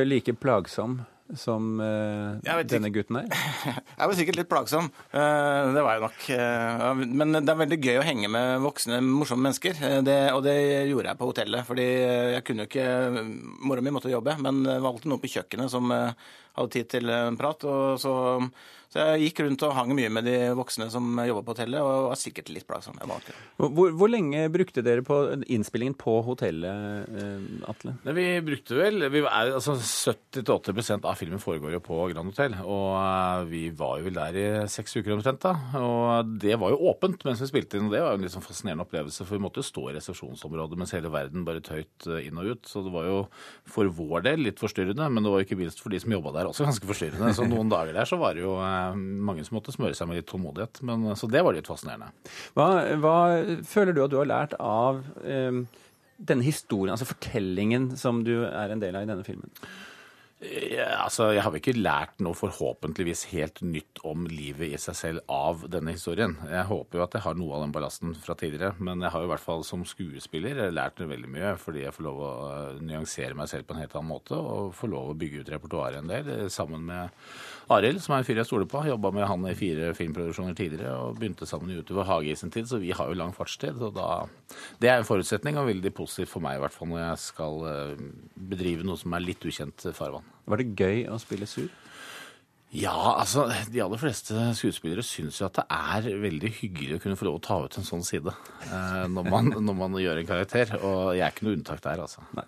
like 0.09 0.33
plagsom 0.41 1.03
som 1.35 1.81
uh, 1.81 2.63
denne 2.69 2.91
gutten 2.95 3.19
er? 3.21 3.27
Jeg 3.99 4.09
var 4.11 4.15
sikkert 4.19 4.39
litt 4.39 4.51
plagsom. 4.51 4.91
Uh, 5.11 5.73
det 5.75 5.83
var 5.83 5.97
jeg 5.97 6.05
nok. 6.05 6.21
Uh, 6.31 7.03
men 7.19 7.37
det 7.41 7.53
er 7.53 7.61
veldig 7.63 7.79
gøy 7.83 8.01
å 8.01 8.07
henge 8.07 8.31
med 8.31 8.63
voksne, 8.63 9.01
morsomme 9.03 9.49
mennesker. 9.49 9.81
Det, 10.07 10.17
og 10.37 10.45
det 10.47 10.57
gjorde 10.91 11.11
jeg 11.11 11.21
på 11.21 11.31
hotellet. 11.31 11.67
fordi 11.67 11.87
jeg 12.37 12.45
kunne 12.47 12.65
jo 12.65 12.71
ikke 12.71 13.25
Mora 13.67 13.83
mi 13.83 13.95
måtte 13.95 14.13
jobbe, 14.13 14.37
men 14.43 14.63
det 14.67 14.79
var 14.79 14.93
alltid 14.93 15.11
noen 15.11 15.23
på 15.23 15.33
kjøkkenet 15.35 15.73
som 15.73 15.93
hadde 16.57 16.73
tid 16.75 16.91
til 16.97 17.13
en 17.13 17.39
prat. 17.39 17.65
og 17.69 18.01
så 18.01 18.17
så 18.97 19.03
jeg 19.03 19.27
gikk 19.27 19.43
rundt 19.45 19.63
og 19.67 19.75
hang 19.77 19.91
mye 19.99 20.11
med 20.13 20.25
de 20.29 20.35
voksne 20.57 20.87
som 20.93 21.19
jobba 21.27 21.43
på 21.45 21.53
hotellet, 21.57 21.83
og 21.83 22.09
var 22.13 22.19
sikkert 22.21 22.49
litt 22.55 22.67
plagsom. 22.69 22.97
Hvor, 23.59 23.91
hvor, 23.93 24.09
lenge 24.09 24.47
brukte 24.53 24.85
dere 24.85 25.03
på 25.05 25.19
innspillingen 25.53 25.97
på 25.99 26.15
hotellet, 26.25 27.11
Atle? 27.69 27.97
Ne, 28.07 28.15
Vi 28.17 28.27
brukte 28.47 28.79
vel 28.79 29.09
vi 29.13 29.21
er, 29.25 29.53
altså 29.59 29.75
70-80% 29.77 31.05
av 31.09 31.19
filmen 31.19 31.43
foregår 31.43 31.75
jo 31.77 31.83
på 31.85 31.99
Grand 32.13 32.31
Hotell. 32.31 32.57
Og 32.63 32.95
eh, 33.01 33.43
vi 33.51 33.63
var 33.77 33.99
jo 33.99 34.07
vel 34.07 34.21
der 34.21 34.39
i 34.39 34.47
seks 34.73 34.97
uker 34.97 35.17
omtrent, 35.17 35.43
da. 35.45 35.83
Og 35.83 36.33
det 36.47 36.57
var 36.63 36.73
jo 36.73 36.81
åpent 36.93 37.27
mens 37.27 37.43
vi 37.43 37.51
spilte 37.51 37.81
inn, 37.81 37.91
og 37.91 37.97
det 37.97 38.05
var 38.05 38.15
jo 38.15 38.21
en 38.23 38.27
litt 38.29 38.37
sånn 38.37 38.47
fascinerende 38.47 38.87
opplevelse. 38.87 39.27
For 39.27 39.37
vi 39.37 39.45
måtte 39.45 39.61
jo 39.61 39.69
stå 39.69 39.89
i 39.91 39.97
resepsjonsområdet 39.99 40.81
mens 40.81 40.95
hele 40.97 41.13
verden 41.13 41.45
bare 41.49 41.65
tøyt 41.65 42.09
eh, 42.09 42.31
inn 42.31 42.41
og 42.41 42.55
ut. 42.55 42.65
Så 42.71 42.87
det 42.87 42.95
var 42.95 43.11
jo 43.11 43.21
for 43.69 43.91
vår 43.99 44.29
del 44.31 44.47
litt 44.47 44.63
forstyrrende, 44.63 45.11
men 45.11 45.27
det 45.27 45.35
var 45.35 45.43
jo 45.43 45.51
ikke 45.51 45.61
minst 45.61 45.83
for 45.83 45.93
de 45.93 46.01
som 46.01 46.17
jobba 46.17 46.33
der 46.39 46.46
også 46.51 46.67
ganske 46.67 46.89
forstyrrende. 46.89 47.33
Så 47.37 47.47
noen 47.49 47.71
dager 47.73 47.97
der 47.97 48.09
så 48.09 48.19
var 48.21 48.37
det 48.37 48.45
jo 48.45 48.55
mange 49.27 49.45
som 49.47 49.59
måtte 49.59 49.75
smøre 49.75 49.97
seg 49.97 50.11
med 50.11 50.21
litt 50.21 50.29
tålmodighet. 50.31 50.83
Men, 50.87 51.09
så 51.19 51.29
det 51.31 51.43
var 51.47 51.57
litt 51.57 51.71
fascinerende. 51.71 52.13
Hva, 52.57 52.69
hva, 53.03 53.17
føler 53.67 53.97
du 53.97 54.05
at 54.05 54.15
du 54.15 54.21
har 54.21 54.31
lært 54.31 54.57
av 54.63 55.03
eh, 55.25 55.63
denne 56.17 56.47
historien, 56.47 56.95
altså 56.95 57.09
fortellingen 57.09 57.93
som 58.01 58.25
du 58.27 58.35
er 58.47 58.73
en 58.73 58.83
del 58.83 58.97
av 58.97 59.07
i 59.07 59.11
denne 59.13 59.27
filmen? 59.27 59.53
Altså, 60.37 61.31
Jeg 61.33 61.41
har 61.41 61.49
vel 61.49 61.63
ikke 61.63 61.81
lært 61.81 62.19
noe 62.21 62.37
forhåpentligvis 62.37 63.23
helt 63.31 63.63
nytt 63.65 64.03
om 64.05 64.27
livet 64.29 64.75
i 64.75 64.81
seg 64.81 64.97
selv 64.99 65.33
av 65.33 65.63
denne 65.73 65.95
historien. 65.95 66.35
Jeg 66.51 66.69
håper 66.69 66.99
jo 66.99 67.05
at 67.07 67.17
jeg 67.17 67.25
har 67.25 67.39
noe 67.41 67.57
av 67.57 67.63
den 67.65 67.73
ballasten 67.73 68.13
fra 68.21 68.37
tidligere, 68.37 68.75
men 68.77 69.01
jeg 69.01 69.15
har 69.15 69.25
jo 69.25 69.31
i 69.31 69.33
hvert 69.33 69.45
fall 69.47 69.65
som 69.65 69.87
skuespiller 69.89 70.61
lært 70.77 71.01
veldig 71.01 71.31
mye, 71.33 71.55
fordi 71.57 71.87
jeg 71.87 71.95
får 71.97 72.05
lov 72.05 72.21
å 72.21 72.33
nyansere 72.85 73.39
meg 73.39 73.49
selv 73.49 73.65
på 73.65 73.73
en 73.73 73.81
helt 73.81 73.97
annen 73.97 74.13
måte 74.13 74.37
og 74.37 74.77
får 74.77 74.93
lov 74.93 75.15
å 75.15 75.17
bygge 75.17 75.41
ut 75.41 75.55
repertoaret 75.55 76.03
en 76.03 76.13
del 76.13 76.29
eh, 76.35 76.45
sammen 76.53 76.85
med 76.85 77.73
Arild, 77.73 78.05
som 78.05 78.15
er 78.15 78.21
en 78.21 78.29
fyr 78.29 78.43
jeg 78.43 78.51
stoler 78.51 78.69
på. 78.69 78.85
Jobba 78.91 79.15
med 79.17 79.27
han 79.31 79.49
i 79.49 79.57
fire 79.57 79.95
filmproduksjoner 79.97 80.55
tidligere 80.59 80.93
og 81.01 81.17
begynte 81.17 81.49
sammen 81.49 81.73
i 81.73 81.81
Utover 81.81 82.07
hage 82.13 82.35
i 82.35 82.39
sin 82.39 82.53
tid, 82.53 82.69
så 82.69 82.83
vi 82.83 82.93
har 82.93 83.09
jo 83.09 83.17
lang 83.17 83.33
fartstid. 83.35 83.81
og 83.81 83.97
da, 83.97 84.29
Det 84.85 84.93
er 84.93 85.01
en 85.01 85.09
forutsetning 85.09 85.57
og 85.57 85.73
veldig 85.73 85.97
positivt 85.97 86.35
for 86.37 86.45
meg 86.45 86.61
i 86.61 86.65
hvert 86.67 86.77
fall 86.77 86.93
når 86.93 87.05
jeg 87.07 87.25
skal 87.25 87.69
eh, 87.73 88.09
bedrive 88.53 88.85
noe 88.85 89.01
som 89.01 89.17
er 89.17 89.25
litt 89.25 89.49
ukjent 89.49 89.89
farvann. 89.97 90.26
Var 90.47 90.63
det 90.63 90.73
gøy 90.79 91.05
å 91.11 91.19
spille 91.21 91.49
sur? 91.51 91.69
Ja, 92.75 93.15
altså 93.21 93.45
de 93.71 93.81
aller 93.81 94.01
fleste 94.01 94.35
skuespillere 94.59 95.03
syns 95.07 95.39
jo 95.39 95.47
at 95.47 95.55
det 95.61 95.65
er 95.73 96.19
veldig 96.21 96.51
hyggelig 96.59 96.97
å 96.97 97.03
kunne 97.05 97.17
få 97.17 97.29
lov 97.29 97.37
å 97.39 97.43
ta 97.47 97.57
ut 97.63 97.77
en 97.79 97.87
sånn 97.87 98.03
side 98.05 98.33
eh, 98.67 99.05
når, 99.13 99.29
man, 99.31 99.53
når, 99.69 99.77
man, 99.79 99.95
gjør 100.03 100.21
en 100.21 100.29
karakter. 100.29 100.75
Og 100.81 101.15
jeg 101.17 101.25
er 101.25 101.33
ikke 101.33 101.47
noe 101.47 101.57
unntak 101.57 101.81
der, 101.85 102.03
altså. 102.03 102.27
Nei. 102.37 102.45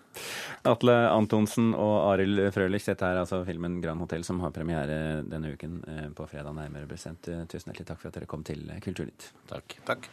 Atle 0.69 0.97
Antonsen 1.07 1.71
og 1.71 1.95
Arild 2.11 2.43
Frølich, 2.53 2.85
dette 2.91 3.07
er 3.07 3.21
altså 3.23 3.41
filmen 3.47 3.79
'Grand 3.81 4.03
Hotell' 4.03 4.27
som 4.27 4.43
har 4.43 4.53
premiere 4.55 5.23
denne 5.23 5.55
uken 5.55 5.79
eh, 5.87 6.07
på 6.13 6.27
fredag, 6.29 6.53
nærmere 6.57 6.89
bestemt. 6.89 7.31
Tusen 7.49 7.71
hjertelig 7.71 7.89
takk 7.93 8.03
for 8.03 8.11
at 8.11 8.19
dere 8.19 8.29
kom 8.29 8.43
til 8.45 8.67
Kulturnytt. 8.83 9.31
Takk. 9.49 9.79
takk. 9.87 10.11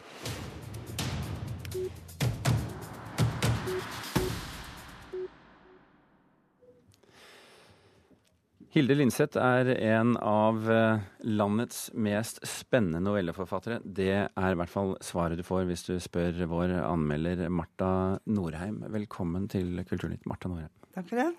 Hilde 8.76 8.92
Linseth 8.92 9.38
er 9.40 9.70
en 9.72 10.18
av 10.20 10.66
eh, 10.68 11.04
landets 11.24 11.86
mest 11.96 12.42
spennende 12.44 13.00
novelleforfattere. 13.00 13.78
Det 13.80 14.10
er 14.12 14.48
i 14.50 14.58
hvert 14.60 14.68
fall 14.68 14.92
svaret 15.00 15.40
du 15.40 15.44
får 15.48 15.62
hvis 15.70 15.86
du 15.86 15.94
spør 16.04 16.42
vår 16.50 16.74
anmelder 16.82 17.46
Marta 17.48 17.88
Norheim. 18.28 18.82
Velkommen 18.92 19.46
til 19.48 19.80
Kulturnytt, 19.88 20.28
Marta 20.28 20.52
Norheim. 20.52 20.68
Takk 20.92 21.08
for 21.08 21.22
det. 21.22 21.30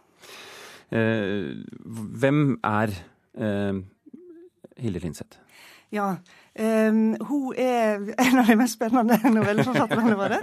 Eh, 0.98 1.62
hvem 2.26 2.42
er 2.66 2.96
eh, 2.98 3.84
Hilde 4.82 5.06
Linseth? 5.06 5.38
Ja, 5.94 6.16
Um, 6.60 7.16
hun 7.22 7.54
er 7.54 8.00
en 8.18 8.40
av 8.40 8.48
de 8.48 8.56
mest 8.58 8.80
spennende 8.80 9.18
novelleforfatterne 9.36 10.16
våre. 10.18 10.40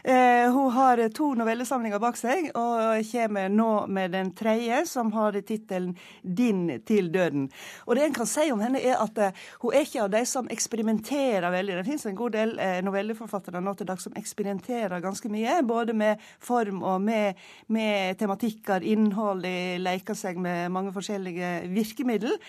Uh, 0.00 0.48
hun 0.54 0.70
har 0.72 1.02
to 1.12 1.26
novellesamlinger 1.36 2.00
bak 2.00 2.16
seg, 2.16 2.46
og 2.56 3.02
kommer 3.10 3.50
nå 3.52 3.72
med 3.92 4.14
den 4.16 4.30
tredje, 4.36 4.78
som 4.88 5.12
har 5.12 5.36
tittelen 5.44 5.92
'Din 6.22 6.80
til 6.88 7.10
døden'. 7.12 7.50
Og 7.86 7.96
Det 7.96 8.04
en 8.04 8.14
kan 8.14 8.26
si 8.26 8.46
om 8.52 8.60
henne, 8.60 8.80
er 8.80 8.96
at 8.96 9.18
uh, 9.18 9.42
hun 9.60 9.74
er 9.74 9.84
ikke 9.84 10.02
av 10.02 10.10
de 10.10 10.22
som 10.26 10.48
eksperimenterer 10.50 11.50
veldig. 11.52 11.76
Det 11.76 11.84
finnes 11.84 12.06
en 12.06 12.16
god 12.16 12.30
del 12.30 12.54
uh, 12.56 12.80
novelleforfattere 12.88 13.60
nå 13.60 13.74
til 13.74 13.88
dags 13.88 14.08
som 14.08 14.16
eksperimenterer 14.16 15.04
ganske 15.04 15.28
mye, 15.28 15.58
både 15.68 15.92
med 15.92 16.16
form 16.40 16.80
og 16.82 17.00
med, 17.00 17.34
med 17.68 18.16
tematikker, 18.16 18.80
innhold. 18.80 19.44
De 19.44 19.76
leker 19.84 20.16
seg 20.16 20.40
med 20.40 20.72
mange 20.72 20.94
forskjellige 20.96 21.68
virkemidler. 21.68 22.40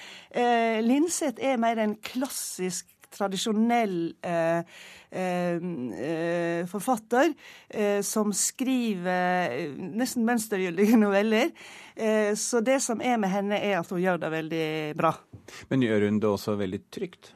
Linseth 0.81 1.43
er 1.43 1.57
mer 1.59 1.77
en 1.83 1.95
klassisk 1.95 2.87
tradisjonell 3.13 3.97
eh, 4.21 4.59
eh, 5.09 5.55
eh, 6.09 6.61
forfatter 6.69 7.33
eh, 7.69 8.01
som 8.05 8.33
skriver 8.35 9.55
eh, 9.55 9.73
nesten 9.73 10.27
mønstergyldige 10.27 10.99
noveller. 10.99 11.51
Eh, 11.95 12.35
så 12.39 12.61
det 12.65 12.79
som 12.85 13.01
er 13.01 13.17
med 13.21 13.33
henne, 13.33 13.59
er 13.59 13.79
at 13.81 13.91
hun 13.91 14.03
gjør 14.03 14.21
det 14.21 14.31
veldig 14.35 14.69
bra. 14.99 15.15
Men 15.73 15.83
gjør 15.85 16.09
hun 16.09 16.21
det 16.21 16.29
også 16.29 16.57
veldig 16.59 16.83
trygt? 16.93 17.33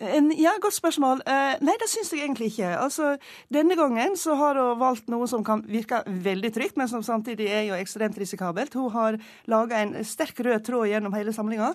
Ja, 0.00 0.52
godt 0.60 0.76
spørsmål. 0.76 1.22
Eh, 1.24 1.56
nei, 1.64 1.74
det 1.80 1.88
syns 1.88 2.10
jeg 2.12 2.26
egentlig 2.26 2.50
ikke. 2.52 2.68
Altså, 2.76 3.14
Denne 3.52 3.76
gangen 3.78 4.16
så 4.20 4.34
har 4.36 4.58
hun 4.60 4.78
valgt 4.80 5.08
noe 5.08 5.28
som 5.30 5.44
kan 5.44 5.62
virke 5.64 6.02
veldig 6.06 6.50
trygt, 6.52 6.76
men 6.76 6.88
som 6.90 7.04
samtidig 7.06 7.48
er 7.48 7.64
jo 7.70 7.78
ekstremt 7.78 8.18
risikabelt. 8.20 8.76
Hun 8.76 8.90
har 8.92 9.16
laga 9.48 9.80
en 9.80 9.94
sterk 10.04 10.40
rød 10.44 10.66
tråd 10.66 10.90
gjennom 10.90 11.16
hele 11.16 11.32
samlinga, 11.32 11.72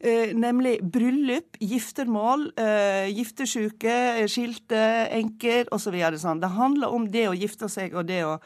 eh, 0.00 0.30
nemlig 0.34 0.78
bryllup, 0.82 1.58
giftermål, 1.58 2.52
eh, 2.56 3.10
giftesjuke, 3.10 4.28
skilte, 4.30 4.84
enker 5.10 5.66
osv. 5.74 5.98
Sånn. 6.14 6.40
Det 6.40 6.54
handler 6.54 6.94
om 6.94 7.10
det 7.10 7.26
å 7.28 7.34
gifte 7.34 7.68
seg 7.68 7.94
og 7.94 8.06
det 8.06 8.22
å 8.24 8.38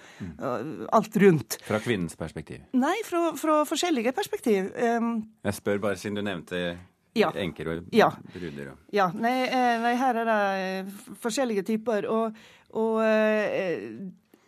alt 0.93 1.17
rundt. 1.17 1.59
Fra 1.67 1.81
kvinnens 1.81 2.17
perspektiv? 2.17 2.63
Nei, 2.73 2.97
fra, 3.05 3.33
fra 3.37 3.65
forskjellige 3.69 4.13
perspektiv. 4.17 4.73
Um, 4.77 5.29
jeg 5.45 5.55
spør 5.55 5.81
bare 5.81 5.97
siden 5.97 6.17
du 6.17 6.23
nevnte 6.23 6.79
ja. 7.17 7.31
enker 7.37 7.73
og 7.73 7.91
ja. 7.95 8.11
bruder. 8.35 8.73
Og... 8.73 8.87
Ja, 8.95 9.09
nei, 9.15 9.35
eh, 9.47 9.75
nei, 9.83 9.95
her 10.01 10.23
er 10.23 10.29
det 10.29 10.39
eh, 10.63 10.97
forskjellige 11.23 11.65
typer. 11.69 12.09
Og, 12.13 12.39
og 12.79 13.01
eh, 13.05 13.87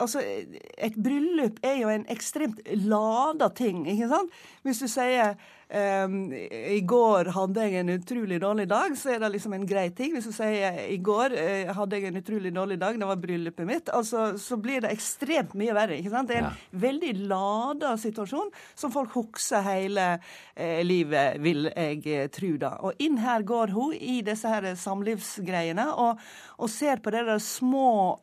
altså, 0.01 0.23
et 0.23 0.99
bryllup 1.01 1.61
er 1.66 1.81
jo 1.83 1.92
en 1.92 2.07
ekstremt 2.12 2.61
lada 2.85 3.51
ting, 3.57 3.87
ikke 3.90 4.11
sant? 4.12 4.37
Hvis 4.66 4.83
du 4.85 4.88
sier 4.90 5.37
I 5.70 6.80
går 6.83 7.28
hadde 7.30 7.62
jeg 7.62 7.78
en 7.78 7.92
utrolig 7.94 8.40
dårlig 8.42 8.64
dag, 8.70 8.94
så 8.98 9.12
er 9.14 9.20
det 9.22 9.28
liksom 9.37 9.52
en 9.54 9.66
grei 9.68 9.85
ting. 9.94 10.16
Hvis 10.16 10.26
du 10.26 10.33
sier 10.35 10.80
i 10.90 10.96
går 10.98 11.35
uh, 11.37 11.70
hadde 11.76 12.00
jeg 12.00 12.09
en 12.09 12.18
utrolig 12.18 12.50
dårlig 12.56 12.78
dag, 12.80 12.98
det 12.98 13.06
var 13.06 13.20
bryllupet 13.22 13.68
mitt, 13.68 13.92
altså, 13.94 14.33
så 14.40 14.59
blir 14.59 14.83
det 14.83 14.90
ekstremt 14.90 15.54
mye 15.59 15.76
verre. 15.76 16.00
ikke 16.00 16.11
sant? 16.11 16.30
Det 16.30 16.40
er 16.40 16.42
en 16.42 16.48
ja. 16.50 16.80
veldig 16.87 17.12
lada 17.30 17.94
situasjon 18.02 18.50
som 18.74 18.94
folk 18.94 19.14
husker 19.14 19.62
hele 19.68 20.09
uh, 20.18 20.83
livet, 20.83 21.38
vil 21.44 21.70
jeg 21.70 22.02
uh, 22.09 22.26
tro 22.35 22.52
da. 22.66 22.74
Og 22.90 23.06
inn 23.06 23.22
her 23.22 23.46
går 23.46 23.76
hun 23.76 23.94
i 23.94 24.20
disse 24.26 24.50
her 24.50 24.72
samlivsgreiene 24.74 25.87
og, 25.94 26.18
og 26.59 26.72
ser 26.72 26.98
på 26.98 27.14
de 27.14 27.24
der 27.30 27.38
små 27.42 28.18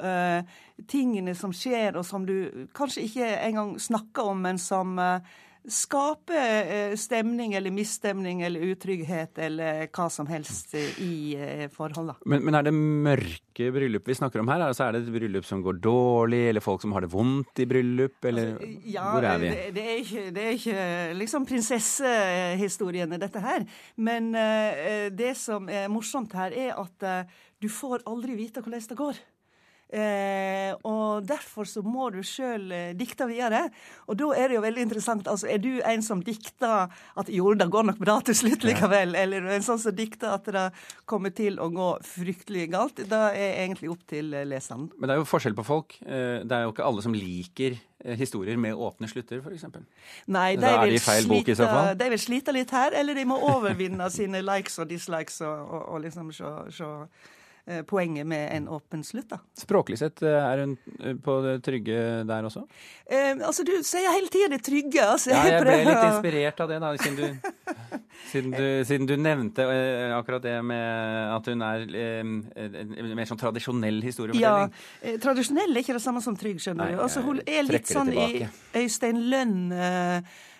tingene 0.89 1.33
som 1.35 1.53
skjer, 1.55 1.95
og 1.97 2.05
som 2.05 2.25
du 2.27 2.67
kanskje 2.75 3.05
ikke 3.07 3.29
engang 3.47 3.75
snakker 3.81 4.33
om, 4.33 4.41
men 4.43 4.59
som 4.61 4.97
skape 5.67 6.37
eh, 6.37 6.95
stemning 6.95 7.53
eller 7.53 7.71
misstemning 7.71 8.41
eller 8.41 8.63
utrygghet 8.71 9.37
eller 9.43 9.89
hva 9.91 10.07
som 10.11 10.27
helst 10.31 10.73
i 10.77 11.35
eh, 11.35 11.65
forholdet. 11.73 12.21
Men, 12.25 12.45
men, 12.45 12.55
er 12.55 12.67
det 12.67 12.73
mørke 12.75 13.71
bryllup 13.75 14.07
vi 14.07 14.15
snakker 14.15 14.43
om 14.43 14.51
her? 14.51 14.63
Altså 14.63 14.85
er 14.87 14.95
det 14.95 15.03
et 15.03 15.13
bryllup 15.17 15.47
som 15.47 15.61
går 15.65 15.81
dårlig, 15.83 16.41
eller 16.51 16.63
folk 16.63 16.83
som 16.85 16.95
har 16.95 17.03
det 17.03 17.11
vondt 17.11 17.63
i 17.63 17.67
bryllup, 17.67 18.17
eller 18.31 18.53
altså, 18.55 18.71
ja, 18.95 19.07
hvor 19.11 19.27
er 19.27 19.43
vi? 19.43 19.51
Det, 19.51 19.69
det, 19.75 19.85
er 19.85 20.03
ikke, 20.03 20.25
det 20.35 20.45
er 20.45 20.59
ikke 20.61 20.89
liksom 21.19 21.47
prinsessehistoriene, 21.51 23.19
dette 23.21 23.43
her. 23.43 23.65
Men 23.99 24.31
uh, 24.37 25.07
det 25.11 25.33
som 25.39 25.67
er 25.71 25.89
morsomt 25.91 26.35
her, 26.37 26.55
er 26.55 26.77
at 26.77 27.27
du 27.61 27.67
får 27.71 28.05
aldri 28.07 28.37
vite 28.37 28.63
hvordan 28.63 28.87
det 28.87 28.97
går. 28.99 29.19
Eh, 29.87 30.73
og 30.83 31.23
derfor 31.23 31.63
så 31.63 31.79
må 31.79 32.09
du 32.11 32.19
sjøl 32.25 32.65
eh, 32.75 32.89
dikte 32.97 33.27
videre. 33.29 33.67
Og 34.11 34.17
da 34.19 34.33
er 34.35 34.51
det 34.51 34.57
jo 34.57 34.63
veldig 34.65 34.83
interessant. 34.83 35.27
altså 35.31 35.47
Er 35.47 35.61
du 35.63 35.79
en 35.79 36.03
som 36.03 36.23
dikter 36.23 36.91
at 36.91 37.31
jo, 37.31 37.53
det 37.55 37.69
går 37.71 37.87
nok 37.91 38.01
bra 38.01 38.17
til 38.27 38.35
slutt 38.35 38.67
likevel, 38.67 39.15
ja. 39.15 39.23
eller 39.23 39.47
en 39.55 39.63
sånn 39.63 39.79
som 39.79 39.95
dikter 39.95 40.35
at 40.35 40.49
det 40.51 40.65
kommer 41.07 41.31
til 41.35 41.61
å 41.63 41.69
gå 41.71 41.89
fryktelig 42.03 42.67
galt? 42.73 42.99
Da 43.07 43.29
er 43.31 43.61
egentlig 43.63 43.93
opp 43.93 44.03
til 44.11 44.33
eh, 44.35 44.47
leseren. 44.47 44.89
Men 44.97 45.07
det 45.07 45.15
er 45.15 45.23
jo 45.23 45.29
forskjell 45.31 45.55
på 45.55 45.67
folk. 45.67 45.99
Eh, 46.03 46.43
det 46.43 46.59
er 46.59 46.67
jo 46.67 46.75
ikke 46.75 46.87
alle 46.87 47.05
som 47.05 47.15
liker 47.15 47.79
historier 48.13 48.59
med 48.61 48.77
åpne 48.77 49.07
slutter, 49.09 49.39
f.eks. 49.41 49.63
Nei, 50.29 50.51
de 50.61 50.69
vil, 50.83 50.99
slite, 51.01 51.65
de 51.97 52.09
vil 52.13 52.21
slite 52.21 52.53
litt 52.53 52.69
her, 52.71 52.93
eller 52.95 53.17
de 53.17 53.23
må 53.27 53.39
overvinne 53.41 54.05
sine 54.13 54.43
likes 54.45 54.77
og 54.83 54.91
dislikes 54.91 55.41
og, 55.41 55.63
og, 55.65 55.81
og 55.95 56.03
liksom 56.05 56.29
se 56.35 56.51
poenget 57.87 58.27
med 58.27 58.47
en 58.55 58.67
åpen 58.71 59.03
slutt. 59.03 59.27
da. 59.29 59.39
Språklig 59.59 59.97
sett, 59.99 60.21
eh, 60.23 60.37
er 60.39 60.61
hun 60.63 60.77
eh, 60.99 61.15
på 61.23 61.35
det 61.43 61.57
trygge 61.65 61.97
der 62.27 62.47
også? 62.47 62.63
Eh, 63.05 63.33
altså, 63.43 63.65
Du 63.67 63.73
sier 63.83 64.07
hele 64.15 64.31
tida 64.31 64.47
det 64.55 64.61
trygge. 64.63 65.03
altså. 65.03 65.31
Ja, 65.33 65.43
jeg 65.51 65.61
ble 65.65 65.77
litt 65.83 66.05
inspirert 66.07 66.63
av 66.63 66.71
det, 66.71 66.79
da, 66.83 66.93
siden 66.97 67.17
du, 67.19 67.51
siden 68.31 68.51
du, 68.55 68.65
siden 68.87 69.09
du 69.09 69.15
nevnte 69.19 69.67
akkurat 70.15 70.43
det 70.47 70.55
med 70.63 71.35
at 71.35 71.51
hun 71.51 71.61
er 71.67 71.87
eh, 71.91 73.13
mer 73.13 73.27
sånn 73.29 73.39
tradisjonell 73.41 74.01
historiefortelling. 74.05 74.73
Ja, 75.03 75.17
tradisjonell 75.23 75.75
er 75.75 75.83
ikke 75.83 75.97
det 75.99 76.03
samme 76.07 76.23
som 76.23 76.37
trygg, 76.39 76.61
skjønner 76.63 76.95
du. 76.95 77.01
Altså, 77.03 77.25
Hun 77.27 77.41
er 77.45 77.67
litt 77.67 77.89
sånn 77.91 78.13
i 78.15 78.45
Øystein 78.77 79.25
Lønn. 79.31 79.57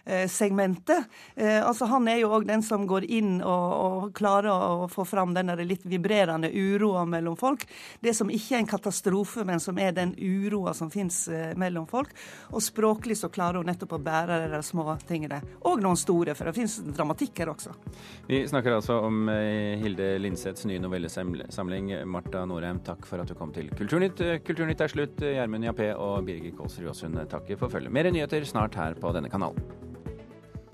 Eh, 0.08 0.18
Eh, 0.18 0.28
segmentet. 0.28 1.06
Eh, 1.36 1.68
altså 1.68 1.86
Han 1.86 2.08
er 2.08 2.22
jo 2.22 2.32
òg 2.32 2.46
den 2.48 2.62
som 2.64 2.88
går 2.88 3.06
inn 3.12 3.42
og, 3.42 3.74
og, 3.74 4.14
klarer 4.16 4.50
å 4.52 4.88
få 4.90 5.06
fram 5.06 5.34
den 5.36 5.52
litt 5.68 5.86
vibrerende 5.86 6.50
uroa 6.50 7.06
mellom 7.06 7.36
folk. 7.38 7.66
Det 8.02 8.14
som 8.16 8.30
ikke 8.32 8.56
er 8.56 8.64
en 8.64 8.70
katastrofe, 8.70 9.44
men 9.46 9.60
som 9.60 9.78
er 9.80 9.92
den 9.96 10.14
uroa 10.18 10.74
som 10.78 10.92
fins 10.94 11.26
eh, 11.28 11.54
mellom 11.60 11.88
folk. 11.90 12.14
Og 12.52 12.64
språklig 12.64 13.18
så 13.20 13.30
klarer 13.34 13.60
hun 13.60 13.70
nettopp 13.70 13.98
å 13.98 14.02
bære 14.04 14.40
de 14.46 14.52
der 14.56 14.66
små 14.66 14.96
tingene. 15.08 15.42
Og 15.68 15.84
noen 15.84 16.00
store, 16.00 16.36
for 16.38 16.50
det 16.50 16.56
fins 16.58 16.80
dramatikk 16.88 17.44
her 17.44 17.52
også. 17.54 17.76
Vi 18.30 18.42
snakker 18.48 18.78
altså 18.78 19.00
om 19.08 19.28
Hilde 19.28 20.14
Lindseths 20.22 20.66
nye 20.70 20.82
novellesamling. 20.82 21.92
Marta 22.08 22.46
Norheim, 22.48 22.80
takk 22.86 23.06
for 23.10 23.22
at 23.24 23.30
du 23.30 23.36
kom 23.38 23.52
til 23.56 23.70
Kulturnytt. 23.76 24.24
Kulturnytt 24.48 24.86
er 24.86 24.94
slutt. 24.94 25.20
Gjermund 25.28 25.68
Jappé 25.68 25.92
og 25.94 26.24
Birger 26.28 26.56
Kålsrud 26.58 26.94
Aasund 26.94 27.20
takker 27.32 27.60
for 27.60 27.74
følget. 27.74 27.94
Mer 27.94 28.12
nyheter 28.14 28.48
snart 28.48 28.80
her 28.80 28.98
på 28.98 29.14
denne 29.16 29.32
kanalen. 29.34 29.88